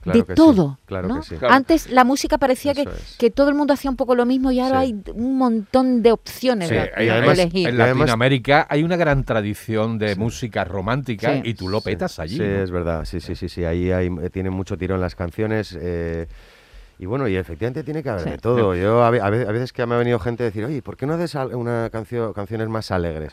Claro 0.00 0.18
de 0.18 0.24
que 0.24 0.32
sí, 0.32 0.36
todo, 0.36 0.78
claro 0.84 1.06
¿no? 1.06 1.20
que 1.20 1.26
sí. 1.28 1.36
Claro. 1.36 1.54
Antes 1.54 1.88
la 1.88 2.02
música 2.02 2.36
parecía 2.36 2.74
que, 2.74 2.82
es. 2.82 3.16
que 3.20 3.30
todo 3.30 3.50
el 3.50 3.54
mundo 3.54 3.72
hacía 3.72 3.88
un 3.88 3.96
poco 3.96 4.16
lo 4.16 4.26
mismo 4.26 4.50
y 4.50 4.58
ahora 4.58 4.80
Sí. 4.80 4.86
hay 5.06 5.12
un 5.14 5.38
montón 5.38 6.02
de 6.02 6.10
opciones 6.10 6.70
Sí, 6.70 6.74
de, 6.74 6.90
elegir. 6.96 7.68
en 7.68 7.78
Latinoamérica 7.78 8.66
hay 8.68 8.82
una 8.82 8.96
gran 8.96 9.22
tradición 9.22 9.98
de 9.98 10.16
música 10.16 10.64
romántica 10.64 11.34
Sí. 11.34 11.42
y 11.44 11.54
tú 11.54 11.68
lo 11.68 11.78
Sí, 11.78 11.84
petas 11.84 12.18
allí. 12.18 12.34
Sí, 12.34 12.42
¿no? 12.42 12.62
es 12.64 12.70
verdad. 12.72 13.04
Sí, 13.04 13.20
sí, 13.20 13.36
sí, 13.36 13.48
sí. 13.48 13.64
Ahí 13.64 13.92
hay, 13.92 14.08
eh, 14.08 14.28
tienen 14.30 14.52
mucho 14.52 14.76
tirón 14.76 15.00
las 15.00 15.14
canciones. 15.14 15.78
eh, 15.80 16.26
y 16.98 17.06
bueno, 17.06 17.28
y 17.28 17.36
efectivamente 17.36 17.84
tiene 17.84 18.02
que 18.02 18.10
haber 18.10 18.24
Sí. 18.24 18.30
de 18.30 18.38
todo. 18.38 18.74
Yo 18.74 19.04
a, 19.04 19.10
ve- 19.10 19.20
a 19.20 19.30
ve- 19.30 19.46
a 19.48 19.52
veces 19.52 19.72
que 19.72 19.86
me 19.86 19.94
ha 19.94 19.98
venido 19.98 20.18
gente 20.18 20.42
a 20.42 20.46
decir, 20.46 20.64
oye, 20.64 20.82
¿por 20.82 20.96
qué 20.96 21.06
no 21.06 21.14
haces 21.14 21.34
una 21.52 21.90
canción, 21.90 22.32
canciones 22.32 22.68
más 22.68 22.90
alegres? 22.90 23.32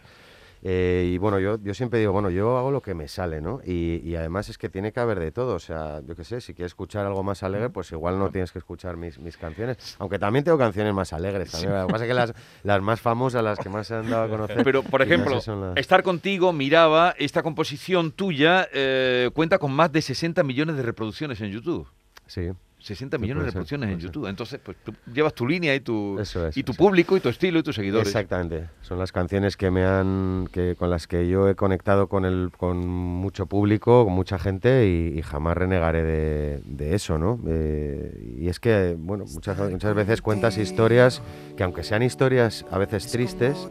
Eh, 0.61 1.09
y 1.13 1.17
bueno, 1.17 1.39
yo, 1.39 1.57
yo 1.63 1.73
siempre 1.73 1.99
digo, 1.99 2.11
bueno, 2.11 2.29
yo 2.29 2.57
hago 2.57 2.69
lo 2.71 2.81
que 2.81 2.93
me 2.93 3.07
sale, 3.07 3.39
¿no? 3.39 3.61
Y, 3.65 4.01
y 4.03 4.15
además 4.17 4.49
es 4.49 4.57
que 4.57 4.67
tiene 4.69 4.91
que 4.91 4.99
haber 4.99 5.19
de 5.19 5.31
todo. 5.31 5.55
O 5.55 5.59
sea, 5.59 6.01
yo 6.05 6.15
qué 6.15 6.23
sé, 6.25 6.41
si 6.41 6.53
quieres 6.53 6.71
escuchar 6.71 7.05
algo 7.05 7.23
más 7.23 7.43
alegre, 7.43 7.69
pues 7.69 7.91
igual 7.91 8.19
no 8.19 8.29
tienes 8.29 8.51
que 8.51 8.59
escuchar 8.59 8.97
mis, 8.97 9.19
mis 9.19 9.37
canciones. 9.37 9.95
Aunque 9.99 10.19
también 10.19 10.43
tengo 10.43 10.57
canciones 10.57 10.93
más 10.93 11.13
alegres. 11.13 11.51
También. 11.51 11.73
Lo 11.73 11.87
que 11.87 11.93
pasa 11.93 12.03
es 12.03 12.07
que 12.09 12.13
las, 12.13 12.33
las 12.63 12.81
más 12.81 12.99
famosas, 12.99 13.43
las 13.43 13.57
que 13.59 13.69
más 13.69 13.87
se 13.87 13.95
han 13.95 14.09
dado 14.09 14.23
a 14.23 14.29
conocer. 14.29 14.63
Pero, 14.63 14.83
por 14.83 15.01
ejemplo, 15.01 15.35
las- 15.35 15.77
estar 15.77 16.03
contigo, 16.03 16.51
miraba, 16.51 17.15
esta 17.17 17.41
composición 17.41 18.11
tuya 18.11 18.67
eh, 18.73 19.29
cuenta 19.33 19.59
con 19.59 19.71
más 19.71 19.91
de 19.91 20.01
60 20.01 20.43
millones 20.43 20.75
de 20.75 20.83
reproducciones 20.83 21.39
en 21.41 21.51
YouTube. 21.51 21.87
Sí. 22.27 22.49
60 22.79 23.17
Sí, 23.17 23.21
millones 23.21 23.43
de 23.43 23.47
reproducciones 23.47 23.89
en. 23.89 23.99
YouTube. 23.99 24.27
Entonces, 24.27 24.59
pues 24.63 24.77
tú 24.83 24.93
llevas 25.13 25.33
tu 25.33 25.47
línea 25.47 25.75
y 25.75 25.81
tu, 25.81 26.17
Eso 26.19 26.47
es, 26.47 26.55
y 26.57 26.63
tu 26.63 26.71
eso 26.71 26.81
es. 26.81 26.87
público 26.87 27.17
y 27.17 27.19
tu 27.19 27.29
estilo 27.29 27.59
y 27.59 27.63
tus 27.63 27.75
seguidores. 27.75 28.07
Exactamente. 28.07 28.69
Son 28.81 28.97
las 28.97 29.11
canciones 29.11 29.57
que 29.57 29.69
me 29.69 29.83
han, 29.85 30.47
que, 30.51 30.75
con 30.77 30.89
las 30.89 31.05
que 31.07 31.27
yo 31.27 31.49
he 31.49 31.55
conectado 31.55 32.07
con 32.07 32.25
el, 32.25 32.51
con 32.57 32.87
mucho 32.87 33.45
público, 33.47 34.05
con 34.05 34.13
mucha 34.13 34.39
gente 34.39 34.87
y, 34.87 35.17
y 35.19 35.21
jamás 35.21 35.57
renegaré 35.57 36.03
de, 36.03 36.61
de 36.65 36.95
eso, 36.95 37.17
¿no? 37.17 37.39
Eh, 37.47 38.35
y 38.39 38.47
es 38.47 38.59
que, 38.59 38.95
bueno, 38.97 39.25
muchas, 39.33 39.57
muchas 39.69 39.93
veces 39.93 40.21
cuentas 40.21 40.57
historias 40.57 41.21
que 41.57 41.63
aunque 41.63 41.83
sean 41.83 42.01
historias 42.03 42.65
a 42.71 42.77
veces 42.77 43.11
tristes, 43.11 43.69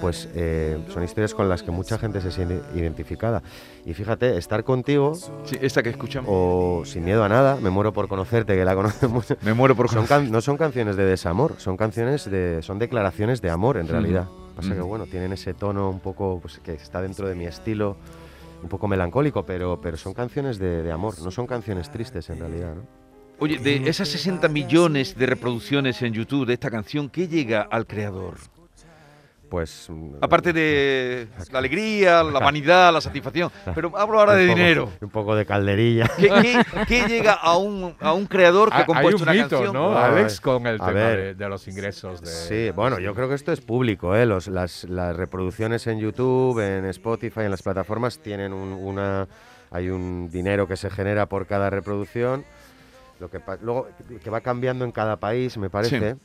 pues 0.00 0.28
eh, 0.34 0.78
son 0.92 1.02
historias 1.04 1.34
con 1.34 1.48
las 1.48 1.62
que 1.62 1.70
mucha 1.70 1.98
gente 1.98 2.20
se 2.20 2.30
siente 2.30 2.60
identificada. 2.74 3.42
Y 3.84 3.94
fíjate, 3.94 4.36
estar 4.38 4.64
contigo 4.64 5.14
Sí, 5.44 5.56
esta 5.60 5.82
que 5.82 5.90
escuchamos. 5.90 6.28
o 6.32 6.82
sin 6.84 7.04
miedo 7.04 7.22
a 7.24 7.28
nada, 7.28 7.56
me 7.62 7.70
muero 7.70 7.92
por 7.92 8.08
conocerte, 8.08 8.54
que 8.54 8.64
la 8.64 8.74
conocemos. 8.74 9.26
Me 9.42 9.52
muero 9.54 9.74
por 9.76 9.88
Son 9.90 10.06
can- 10.06 10.30
no 10.30 10.40
son 10.40 10.56
canciones 10.56 10.96
de 10.96 11.04
desamor, 11.04 11.54
son 11.58 11.76
canciones 11.76 12.30
de, 12.30 12.62
son 12.62 12.78
declaraciones 12.78 13.40
de 13.42 13.50
amor 13.50 13.76
en 13.76 13.88
realidad. 13.88 14.26
Pasa 14.56 14.74
que 14.74 14.80
Ujú. 14.80 14.88
bueno, 14.88 15.06
tienen 15.06 15.32
ese 15.32 15.54
tono 15.54 15.88
un 15.90 16.00
poco 16.00 16.38
pues, 16.40 16.58
que 16.58 16.72
está 16.72 17.00
dentro 17.00 17.28
de 17.28 17.34
mi 17.34 17.46
estilo, 17.46 17.96
un 18.62 18.68
poco 18.68 18.88
melancólico, 18.88 19.44
pero, 19.46 19.80
pero 19.80 19.96
son 19.96 20.12
canciones 20.14 20.58
de, 20.58 20.82
de 20.82 20.92
amor, 20.92 21.14
no 21.22 21.30
son 21.30 21.46
canciones 21.46 21.90
tristes 21.90 22.28
en 22.30 22.40
realidad. 22.40 22.74
¿no? 22.74 22.82
Oye, 23.38 23.58
de 23.58 23.88
esas 23.88 24.08
60 24.08 24.48
millones 24.48 25.16
de 25.16 25.24
reproducciones 25.24 26.02
en 26.02 26.12
YouTube 26.12 26.46
de 26.46 26.52
esta 26.54 26.70
canción, 26.70 27.08
¿qué 27.08 27.26
llega 27.26 27.62
al 27.62 27.86
creador? 27.86 28.34
Pues 29.50 29.86
mm, 29.90 30.14
Aparte 30.22 30.52
de 30.52 31.26
la 31.52 31.58
alegría, 31.58 32.22
la 32.22 32.38
vanidad, 32.38 32.92
la 32.92 33.00
satisfacción. 33.00 33.50
Pero 33.74 33.92
hablo 33.98 34.20
ahora 34.20 34.34
de 34.36 34.46
poco- 34.46 34.56
dinero. 34.58 34.92
Un 35.00 35.10
poco 35.10 35.34
de 35.34 35.44
calderilla. 35.44 36.08
¿Qué, 36.16 36.28
qué- 36.40 36.62
qué 36.86 37.08
llega 37.08 37.32
a 37.32 37.56
un, 37.56 37.94
a 38.00 38.12
un 38.12 38.26
creador 38.26 38.70
que 38.70 38.76
ha 38.76 38.86
Hay 38.88 39.06
un 39.14 39.22
una 39.22 39.32
mito, 39.32 39.48
canción? 39.50 39.72
¿no, 39.74 39.98
Ah, 39.98 40.06
Alex, 40.06 40.40
con 40.40 40.66
el 40.68 40.76
a 40.76 40.86
tema 40.86 40.92
ver. 40.92 41.18
de, 41.18 41.34
de 41.34 41.48
los 41.48 41.66
ingresos 41.66 42.20
de... 42.20 42.28
Sí, 42.28 42.70
bueno, 42.74 43.00
yo 43.00 43.12
creo 43.14 43.28
que 43.28 43.34
esto 43.34 43.50
es 43.52 43.60
público, 43.60 44.14
¿eh? 44.14 44.24
Los- 44.24 44.46
las, 44.48 44.84
las 44.84 45.16
reproducciones 45.16 45.86
en 45.88 45.98
YouTube, 45.98 46.60
en 46.60 46.84
Spotify, 46.86 47.40
en 47.40 47.50
las 47.50 47.62
plataformas 47.62 48.20
tienen 48.20 48.52
un, 48.52 48.72
una, 48.72 49.26
hay 49.72 49.88
un 49.90 50.30
dinero 50.30 50.68
que 50.68 50.76
se 50.76 50.88
genera 50.90 51.26
por 51.26 51.46
cada 51.46 51.70
reproducción, 51.70 52.44
lo 53.18 53.28
que 53.28 53.40
pa- 53.40 53.58
luego 53.60 53.88
que 54.22 54.30
va 54.30 54.40
cambiando 54.42 54.84
en 54.84 54.92
cada 54.92 55.16
país, 55.16 55.58
me 55.58 55.68
parece. 55.70 56.16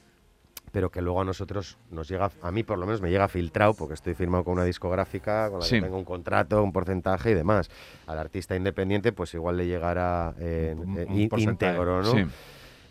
Pero 0.75 0.89
que 0.91 1.01
luego 1.01 1.21
a 1.21 1.23
nosotros 1.23 1.77
nos 1.89 2.09
llega, 2.09 2.29
a 2.41 2.51
mí 2.51 2.63
por 2.63 2.77
lo 2.77 2.85
menos 2.85 2.99
me 3.01 3.09
llega 3.09 3.29
filtrado, 3.29 3.73
porque 3.75 3.93
estoy 3.93 4.13
firmado 4.13 4.43
con 4.43 4.55
una 4.55 4.65
discográfica, 4.65 5.49
con 5.49 5.61
la 5.61 5.65
Sí. 5.65 5.75
que 5.77 5.83
tengo 5.83 5.97
un 5.97 6.03
contrato, 6.03 6.61
un 6.61 6.73
porcentaje 6.73 7.31
y 7.31 7.33
demás. 7.33 7.69
Al 8.07 8.19
artista 8.19 8.57
independiente, 8.57 9.13
pues 9.13 9.33
igual 9.35 9.55
le 9.55 9.67
llegará 9.67 10.33
í- 10.37 11.29
porcentaje. 11.29 11.71
íntegro, 11.75 12.03
¿no? 12.03 12.11
Sí. 12.11 12.25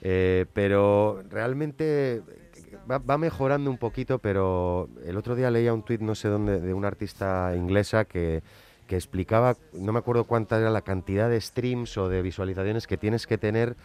Eh, 0.01 0.47
pero 0.55 1.23
realmente 1.29 2.23
va, 2.91 2.97
va 2.97 3.19
mejorando 3.19 3.69
un 3.71 3.77
poquito, 3.77 4.19
pero 4.19 4.89
el 5.05 5.19
otro 5.19 5.35
día 5.35 5.51
leía 5.51 5.75
un 5.75 5.83
tuit, 5.85 6.01
no 6.01 6.15
sé 6.15 6.29
dónde, 6.29 6.61
de 6.61 6.73
una 6.73 6.89
artista 6.89 7.53
inglesa 7.55 8.07
que, 8.07 8.43
que 8.87 8.97
explicaba, 8.97 9.57
no 9.75 9.93
me 9.93 9.99
acuerdo 9.99 10.25
cuánta 10.25 10.59
era 10.59 10.71
la 10.71 10.81
cantidad 10.81 11.29
de 11.29 11.39
streams 11.39 11.99
o 11.99 12.09
de 12.09 12.23
visualizaciones 12.23 12.87
que 12.87 12.97
tienes 12.97 13.27
que 13.27 13.37
tener 13.37 13.77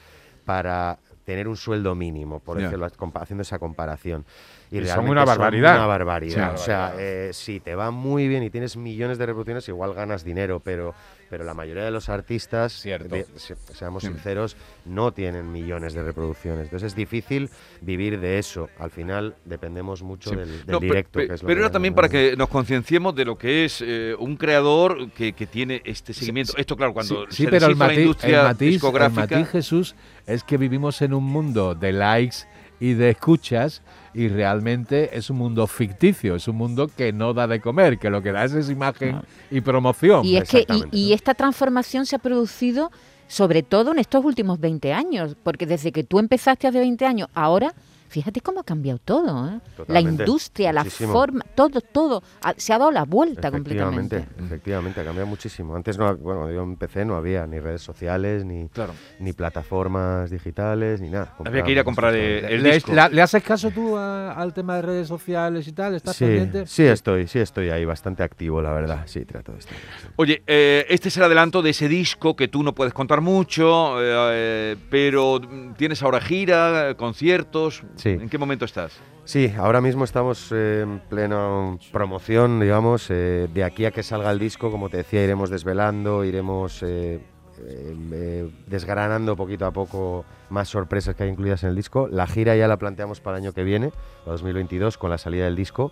para 0.45 0.99
tener 1.29 1.47
un 1.47 1.55
sueldo 1.55 1.93
mínimo, 1.93 2.39
por 2.39 2.57
decirlo, 2.57 2.87
haciendo 2.87 3.43
esa 3.43 3.59
comparación. 3.59 4.25
Y 4.71 4.77
son 4.77 4.85
realmente 4.85 5.11
una 5.11 5.25
barbaridad. 5.25 5.75
Una 5.75 5.85
barbaridad. 5.85 6.55
Sí. 6.55 6.55
o 6.55 6.65
sea, 6.65 6.95
eh, 6.97 7.29
si 7.33 7.59
te 7.59 7.75
va 7.75 7.91
muy 7.91 8.27
bien 8.27 8.41
y 8.41 8.49
tienes 8.49 8.75
millones 8.75 9.19
de 9.19 9.27
reproducciones, 9.27 9.67
igual 9.69 9.93
ganas 9.93 10.23
dinero, 10.23 10.59
pero, 10.59 10.95
pero 11.29 11.43
la 11.43 11.53
mayoría 11.53 11.83
de 11.83 11.91
los 11.91 12.09
artistas, 12.09 12.73
Cierto. 12.73 13.13
de- 13.15 13.25
se- 13.35 13.55
seamos 13.73 14.03
sinceros, 14.03 14.57
no 14.85 15.11
tienen 15.11 15.51
millones 15.51 15.93
de 15.93 16.01
reproducciones. 16.03 16.63
Entonces 16.65 16.87
es 16.87 16.95
difícil 16.95 17.49
vivir 17.81 18.19
de 18.19 18.39
eso. 18.39 18.69
Al 18.79 18.91
final 18.91 19.35
dependemos 19.45 20.01
mucho 20.03 20.31
Sí. 20.31 20.35
del, 20.35 20.49
del 20.49 20.67
No, 20.67 20.79
pe- 20.79 20.85
directo. 20.87 21.19
pe- 21.19 21.27
que 21.27 21.33
es 21.35 21.41
lo 21.43 21.47
pero 21.47 21.57
que 21.59 21.61
era 21.65 21.71
también 21.71 21.93
para 21.93 22.09
que 22.09 22.35
nos 22.35 22.49
concienciemos 22.49 23.13
de 23.15 23.25
lo 23.25 23.37
que 23.37 23.65
es 23.65 23.83
eh, 23.85 24.15
un 24.17 24.37
creador 24.37 25.11
que, 25.11 25.33
que 25.33 25.45
tiene 25.47 25.81
este 25.85 26.13
seguimiento. 26.13 26.53
Esto, 26.57 26.75
claro, 26.75 26.93
cuando 26.93 27.25
Sí, 27.27 27.35
sí, 27.37 27.43
se 27.43 27.49
pero 27.49 27.65
el 27.67 27.71
la 27.73 27.77
matiz, 27.77 27.97
el 27.97 28.01
industria 28.03 28.49
el 28.51 28.57
discográfica. 28.57 29.21
matiz, 29.37 29.49
Jesús, 29.49 29.95
es 30.25 30.43
que 30.43 30.57
vivimos 30.57 31.01
en 31.01 31.13
un 31.13 31.23
mundo 31.23 31.75
de 31.75 31.91
likes 31.91 32.37
y 32.79 32.93
de 32.93 33.11
escuchas 33.11 33.81
y 34.13 34.27
realmente 34.27 35.17
es 35.17 35.29
un 35.29 35.37
mundo 35.37 35.67
ficticio, 35.67 36.35
es 36.35 36.47
un 36.47 36.55
mundo 36.55 36.89
que 36.95 37.13
no 37.13 37.33
da 37.33 37.47
de 37.47 37.59
comer, 37.59 37.99
que 37.99 38.09
lo 38.09 38.21
que 38.21 38.31
da 38.31 38.43
es, 38.43 38.53
es 38.53 38.69
imagen 38.69 39.21
y 39.51 39.61
promoción. 39.61 40.25
Y 40.25 40.37
es 40.37 40.49
que 40.49 40.65
y, 40.91 41.09
y 41.09 41.13
esta 41.13 41.33
transformación 41.33 42.05
se 42.05 42.15
ha 42.15 42.19
producido 42.19 42.91
sobre 43.29 43.61
todo 43.61 43.91
en 43.91 43.99
estos 43.99 44.25
últimos 44.25 44.59
20 44.59 44.91
años, 44.91 45.37
porque 45.43 45.67
desde 45.67 45.91
que 45.91 46.03
tú 46.03 46.19
empezaste 46.19 46.67
hace 46.67 46.79
20 46.79 47.05
años, 47.05 47.29
ahora, 47.35 47.73
fíjate 48.09 48.41
cómo 48.41 48.59
ha 48.59 48.63
cambiado 48.63 48.99
todo, 48.99 49.47
¿eh? 49.49 49.59
La 49.87 50.01
industria, 50.01 50.73
muchísimo. 50.73 51.13
la 51.13 51.19
forma, 51.19 51.45
todo, 51.55 51.79
todo, 51.81 52.23
ha- 52.41 52.53
se 52.57 52.73
ha 52.73 52.77
dado 52.77 52.91
la 52.91 53.05
vuelta 53.05 53.47
Efectivamente, 53.49 54.17
completamente. 54.17 54.43
efectivamente, 54.45 55.01
ha 55.01 55.05
cambiado 55.05 55.27
muchísimo. 55.27 55.75
Antes, 55.75 55.97
no, 55.97 56.15
bueno, 56.17 56.51
yo 56.51 56.63
empecé, 56.63 57.05
no 57.05 57.15
había 57.15 57.45
ni 57.47 57.59
redes 57.59 57.81
sociales, 57.81 58.43
ni, 58.45 58.67
Claro. 58.69 58.95
ni 59.19 59.33
plataformas 59.33 60.29
digitales, 60.31 60.99
ni 61.01 61.09
nada. 61.09 61.33
Había 61.45 61.63
que 61.63 61.71
ir 61.71 61.79
a 61.79 61.83
comprar 61.83 62.13
eh, 62.15 62.39
el 62.55 62.63
¿Le, 62.63 62.73
disco. 62.73 62.93
le 62.93 63.21
haces 63.21 63.43
caso 63.43 63.71
tú 63.71 63.95
a- 63.95 64.31
al 64.33 64.53
tema 64.53 64.75
de 64.77 64.81
redes 64.81 65.07
sociales 65.07 65.67
y 65.67 65.71
tal? 65.71 65.95
¿Estás 65.95 66.15
Sí, 66.15 66.25
pendiente? 66.25 66.65
sí 66.65 66.83
estoy, 66.83 67.27
sí 67.27 67.39
estoy 67.39 67.69
ahí, 67.69 67.85
bastante 67.85 68.23
activo, 68.23 68.61
la 68.61 68.73
verdad. 68.73 69.03
Sí, 69.05 69.23
trato 69.25 69.51
de 69.53 69.59
estar. 69.59 69.77
Oye, 70.15 70.43
eh, 70.47 70.85
este 70.89 71.09
es 71.09 71.17
el 71.17 71.23
adelanto 71.23 71.61
de 71.61 71.69
ese 71.69 71.87
disco 71.87 72.35
que 72.35 72.47
tú 72.47 72.63
no 72.63 72.73
puedes 72.73 72.93
contar 72.93 73.21
mucho, 73.21 74.01
eh, 74.01 74.29
eh, 74.33 74.75
pero 74.89 75.39
mm, 75.39 75.73
tienes 75.73 76.01
ahora 76.03 76.19
gira, 76.21 76.95
conciertos. 76.95 77.83
Sí. 77.99 78.09
¿En 78.09 78.29
qué 78.29 78.37
momento 78.37 78.65
estás? 78.65 78.93
Sí, 79.25 79.53
ahora 79.57 79.81
mismo 79.81 80.03
estamos 80.05 80.51
eh, 80.51 80.81
en 80.83 80.99
plena 81.09 81.77
promoción, 81.91 82.59
digamos. 82.59 83.07
eh, 83.09 83.47
de 83.53 83.63
aquí 83.63 83.85
a 83.85 83.91
que 83.91 84.03
salga 84.03 84.31
el 84.31 84.39
disco, 84.39 84.71
como 84.71 84.89
te 84.89 84.97
decía, 84.97 85.23
iremos 85.23 85.49
desvelando, 85.49 86.23
iremos 86.23 86.81
eh, 86.83 87.19
eh, 87.61 87.95
eh, 88.13 88.49
desgranando 88.67 89.35
poquito 89.35 89.65
a 89.65 89.71
poco 89.71 90.23
más 90.49 90.69
sorpresas 90.69 91.13
que 91.15 91.23
hay 91.23 91.29
incluidas 91.29 91.63
en 91.63 91.69
el 91.69 91.75
disco. 91.75 92.07
La 92.09 92.25
gira 92.25 92.55
ya 92.55 92.67
la 92.67 92.77
planteamos 92.77 93.19
para 93.19 93.37
el 93.37 93.43
año 93.43 93.53
que 93.53 93.63
viene, 93.63 93.89
para 94.23 94.31
2022, 94.31 94.97
con 94.97 95.09
la 95.09 95.17
salida 95.17 95.43
del 95.45 95.55
disco. 95.57 95.91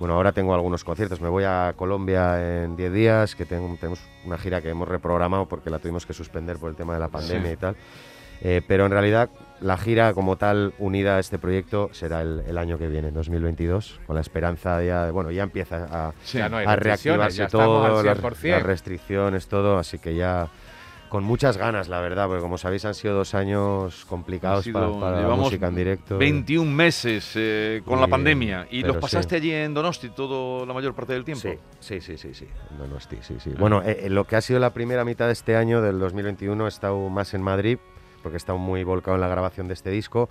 Bueno, 0.00 0.14
ahora 0.14 0.32
tengo 0.32 0.54
algunos 0.54 0.82
conciertos. 0.84 1.20
Me 1.20 1.28
voy 1.28 1.44
a 1.44 1.74
Colombia 1.76 2.64
en 2.64 2.74
10 2.76 2.92
días, 2.92 3.36
que 3.36 3.44
tengo- 3.46 3.76
tenemos 3.78 4.00
una 4.24 4.38
gira 4.38 4.60
que 4.60 4.70
hemos 4.70 4.88
reprogramado 4.88 5.46
porque 5.46 5.70
la 5.70 5.78
tuvimos 5.78 6.04
que 6.06 6.14
suspender 6.14 6.56
por 6.58 6.70
el 6.70 6.76
tema 6.76 6.94
de 6.94 7.00
la 7.00 7.08
pandemia 7.08 7.48
Sí. 7.48 7.52
y 7.54 7.56
tal. 7.56 7.76
Eh, 8.44 8.60
pero 8.66 8.86
en 8.86 8.90
realidad 8.92 9.30
la 9.60 9.76
gira 9.76 10.12
como 10.14 10.36
tal 10.36 10.74
unida 10.80 11.16
a 11.16 11.20
este 11.20 11.38
proyecto 11.38 11.90
será 11.92 12.22
el, 12.22 12.42
el 12.46 12.58
año 12.58 12.76
que 12.78 12.88
viene, 12.88 13.08
en 13.08 13.14
2022, 13.14 14.00
con 14.06 14.16
la 14.16 14.20
esperanza 14.20 14.82
ya, 14.82 15.04
de- 15.06 15.10
bueno, 15.12 15.30
ya 15.30 15.44
empieza 15.44 15.86
a, 16.08 16.12
Sí. 16.24 16.38
Ya 16.38 16.48
no 16.48 16.56
hay 16.56 16.66
a 16.66 16.74
restricciones, 16.74 17.36
reactivarse 17.36 17.56
todo, 17.56 18.02
las, 18.02 18.18
100%. 18.18 18.50
las 18.50 18.62
restricciones, 18.64 19.46
todo, 19.46 19.78
así 19.78 19.98
que 20.00 20.16
ya 20.16 20.48
con 21.08 21.22
muchas 21.24 21.58
ganas, 21.58 21.88
la 21.90 22.00
verdad, 22.00 22.26
porque 22.26 22.40
como 22.40 22.56
sabéis 22.58 22.84
han 22.86 22.94
sido 22.94 23.14
dos 23.14 23.34
años 23.34 24.04
complicados 24.06 24.64
sido- 24.64 24.98
para, 24.98 25.12
para 25.18 25.28
la 25.28 25.36
música 25.36 25.68
en 25.68 25.74
directo. 25.76 26.18
21 26.18 26.68
meses 26.72 27.32
eh, 27.36 27.82
con 27.84 28.00
la 28.00 28.08
pandemia 28.08 28.66
y 28.70 28.82
los 28.82 28.96
pasaste 28.96 29.36
sí. 29.38 29.42
allí 29.42 29.52
en 29.52 29.74
Donosti 29.74 30.08
todo 30.08 30.64
la 30.66 30.72
mayor 30.74 30.94
parte 30.94 31.12
del 31.12 31.22
tiempo. 31.24 31.42
Sí, 31.48 31.58
sí, 31.78 32.00
sí, 32.00 32.16
sí, 32.18 32.34
sí. 32.34 32.48
en 32.72 32.78
Donosti, 32.78 33.18
sí, 33.20 33.36
sí. 33.38 33.50
Bueno, 33.58 33.82
eh, 33.84 34.00
eh, 34.06 34.10
lo 34.10 34.24
que 34.24 34.34
ha 34.36 34.40
sido 34.40 34.58
la 34.58 34.70
primera 34.70 35.04
mitad 35.04 35.26
de 35.26 35.32
este 35.34 35.54
año, 35.54 35.82
del 35.82 35.98
2021, 36.00 36.64
he 36.64 36.68
estado 36.68 37.08
más 37.10 37.34
en 37.34 37.42
Madrid, 37.42 37.78
porque 38.22 38.36
estado 38.36 38.58
muy 38.58 38.84
volcado 38.84 39.16
en 39.16 39.20
la 39.20 39.28
grabación 39.28 39.68
de 39.68 39.74
este 39.74 39.90
disco. 39.90 40.28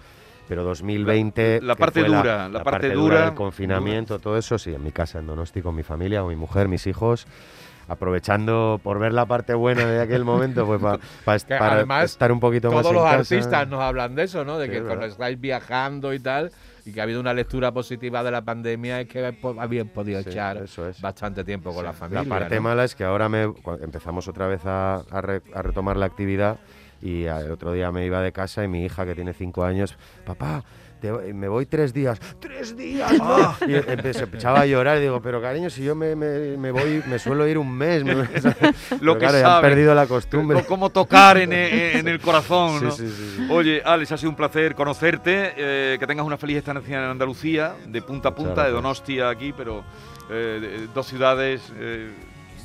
Pero 0.47 0.63
2020. 0.63 1.59
La- 1.61 1.67
la 1.67 1.75
parte 1.75 2.03
dura, 2.03 2.49
la 2.49 2.63
parte 2.63 2.89
dura, 2.91 3.25
del 3.25 3.33
confinamiento, 3.35 4.19
todo 4.19 4.37
eso, 4.37 4.57
sí, 4.57 4.73
en 4.73 4.83
mi 4.83 4.91
casa, 4.91 5.19
en 5.19 5.27
Donosti, 5.27 5.61
con 5.61 5.75
mi 5.75 5.83
familia, 5.83 6.21
con 6.21 6.29
mi 6.29 6.35
mujer, 6.35 6.67
mis 6.67 6.87
hijos. 6.87 7.25
Aprovechando 7.87 8.79
por 8.83 8.99
ver 8.99 9.11
la 9.11 9.25
parte 9.25 9.53
buena 9.53 9.85
de 9.85 10.01
aquel 10.01 10.23
momento, 10.23 10.65
pues 10.65 10.81
pa- 10.81 10.97
pa- 11.25 11.39
Que 11.39 11.55
para 11.57 11.73
además, 11.75 12.11
estar 12.11 12.31
un 12.31 12.39
poquito 12.39 12.71
más 12.71 12.81
Todos 12.83 12.91
en 12.91 12.95
los 12.95 13.03
casa. 13.05 13.17
artistas 13.35 13.67
nos 13.67 13.81
hablan 13.81 14.15
de 14.15 14.23
eso, 14.23 14.45
¿no? 14.45 14.57
De 14.57 14.67
Sí, 14.67 14.71
que 14.73 14.81
cuando 14.81 15.05
estáis 15.05 15.39
viajando 15.39 16.13
y 16.13 16.19
tal, 16.19 16.51
y 16.85 16.93
que 16.93 16.99
ha 16.99 17.03
habido 17.03 17.19
una 17.19 17.33
lectura 17.33 17.71
positiva 17.71 18.23
de 18.23 18.31
la 18.31 18.41
pandemia, 18.43 19.01
es 19.01 19.07
que 19.07 19.33
po- 19.33 19.55
habían 19.59 19.87
podido 19.89 20.21
Sí, 20.21 20.29
echar 20.29 20.57
eso 20.57 20.87
es. 20.87 21.01
bastante 21.01 21.43
tiempo 21.43 21.73
con 21.73 21.83
la 21.83 21.91
familia. 21.93 22.23
La 22.23 22.29
parte 22.29 22.55
¿no? 22.55 22.61
mala 22.61 22.83
es 22.85 22.95
que 22.95 23.03
ahora 23.03 23.27
me, 23.29 23.43
empezamos 23.81 24.27
otra 24.27 24.47
vez 24.47 24.65
a, 24.65 24.97
a 25.09 25.21
re- 25.21 25.41
a 25.53 25.61
retomar 25.61 25.97
la 25.97 26.05
actividad 26.05 26.59
y 27.01 27.23
el 27.25 27.51
otro 27.51 27.71
día 27.73 27.91
me 27.91 28.05
iba 28.05 28.21
de 28.21 28.31
casa 28.31 28.63
y 28.63 28.67
mi 28.67 28.85
hija 28.85 29.05
que 29.05 29.15
tiene 29.15 29.33
cinco 29.33 29.63
años, 29.63 29.97
papá, 30.25 30.63
te- 31.01 31.11
me 31.33 31.47
voy 31.47 31.65
tres 31.65 31.93
días, 31.93 32.19
tres 32.39 32.77
días. 32.77 33.11
Ah. 33.21 33.57
Y 33.67 33.73
empecé, 33.73 34.23
empezaba 34.23 34.61
a 34.61 34.65
llorar 34.67 34.97
y 34.97 35.01
digo, 35.01 35.19
pero 35.21 35.41
cariño, 35.41 35.69
si 35.71 35.83
yo 35.83 35.95
me, 35.95 36.15
me- 36.15 36.57
me 36.57 36.69
voy, 36.71 37.01
me 37.07 37.17
suelo 37.17 37.47
ir 37.47 37.57
un 37.57 37.71
mes. 37.75 38.03
me- 38.03 38.13
Lo 39.01 39.13
que 39.15 39.19
claro, 39.25 39.39
ya 39.39 39.55
han 39.57 39.61
perdido 39.63 39.95
la 39.95 40.05
costumbre. 40.05 40.61
Co- 40.61 40.67
Cómo 40.67 40.89
tocar 40.91 41.37
en, 41.37 41.53
e- 41.53 41.97
en 41.97 42.07
el 42.07 42.19
corazón, 42.19 42.79
Sí, 42.79 42.85
¿no? 42.85 42.91
sí, 42.91 43.09
sí, 43.09 43.33
sí. 43.37 43.47
Oye, 43.49 43.81
Alex, 43.83 44.11
ha 44.11 44.17
sido 44.17 44.29
un 44.29 44.35
placer 44.35 44.75
conocerte, 44.75 45.53
eh, 45.57 45.97
que 45.99 46.05
tengas 46.05 46.25
una 46.25 46.37
feliz 46.37 46.57
estancia 46.57 46.97
en 46.99 47.03
Andalucía, 47.09 47.73
de 47.87 48.01
punta 48.03 48.29
a 48.29 48.35
punta, 48.35 48.49
de 48.51 48.55
gracias. 48.55 48.73
Donosti 48.73 49.19
a 49.21 49.29
aquí, 49.29 49.53
pero 49.57 49.83
eh, 50.29 50.59
de- 50.61 50.87
dos 50.93 51.07
ciudades 51.07 51.61
eh, 51.79 52.11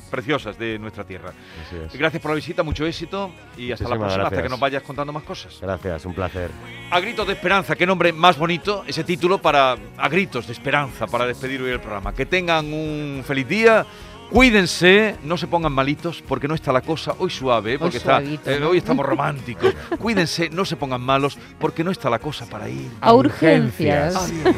preciosas 0.07 0.57
de 0.57 0.79
nuestra 0.79 1.03
tierra. 1.03 1.33
Así 1.65 1.75
es. 1.75 1.93
Gracias 1.93 2.21
por 2.21 2.31
la 2.31 2.35
visita, 2.35 2.63
mucho 2.63 2.85
éxito 2.85 3.31
y 3.57 3.71
hasta 3.71 3.87
la 3.87 3.97
próxima, 3.97 4.23
hasta 4.23 4.43
que 4.43 4.49
nos 4.49 4.59
vayas 4.59 4.83
contando 4.83 5.13
más 5.13 5.23
cosas. 5.23 5.57
Gracias, 5.61 6.05
un 6.05 6.13
placer. 6.13 6.51
A 6.89 6.99
gritos 6.99 7.27
de 7.27 7.33
esperanza, 7.33 7.75
qué 7.75 7.85
nombre 7.85 8.13
más 8.13 8.37
bonito 8.37 8.83
ese 8.87 9.03
título 9.03 9.39
para 9.39 9.75
a 9.97 10.09
gritos 10.09 10.47
de 10.47 10.53
esperanza 10.53 11.07
para 11.07 11.25
despedir 11.25 11.61
hoy 11.61 11.71
el 11.71 11.79
programa. 11.79 12.13
Que 12.13 12.25
tengan 12.25 12.73
un 12.73 13.23
feliz 13.25 13.47
día. 13.47 13.85
Cuídense, 14.29 15.15
no 15.23 15.37
se 15.37 15.47
pongan 15.47 15.71
malitos 15.71 16.21
porque 16.27 16.49
no 16.49 16.53
está 16.53 16.73
la 16.73 16.81
cosa 16.81 17.13
hoy 17.17 17.29
suave, 17.29 17.75
¿eh? 17.75 17.79
porque 17.79 17.95
está, 17.95 18.19
suavito, 18.19 18.51
eh, 18.51 18.59
¿no? 18.59 18.69
hoy 18.69 18.79
estamos 18.79 19.05
románticos. 19.05 19.73
Cuídense, 19.97 20.49
no 20.49 20.65
se 20.65 20.75
pongan 20.75 20.99
malos 20.99 21.37
porque 21.57 21.81
no 21.83 21.91
está 21.91 22.09
la 22.09 22.19
cosa 22.19 22.45
para 22.45 22.67
ir. 22.67 22.91
A 22.99 23.13
urgencias. 23.13 24.15
Adiós. 24.17 24.55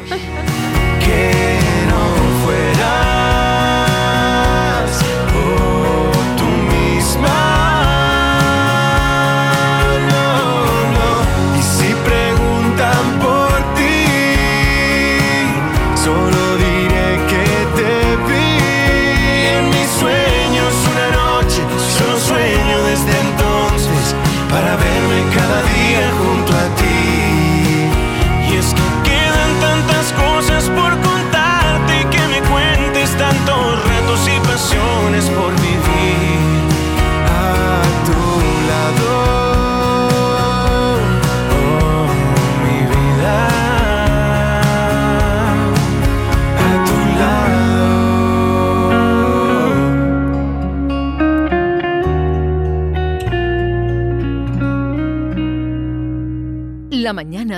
que 0.98 1.58
no 1.88 2.44
fue 2.44 2.72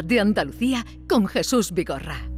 de 0.03 0.21
Andalucía 0.21 0.85
con 1.09 1.27
Jesús 1.27 1.73
Vigorra. 1.73 2.32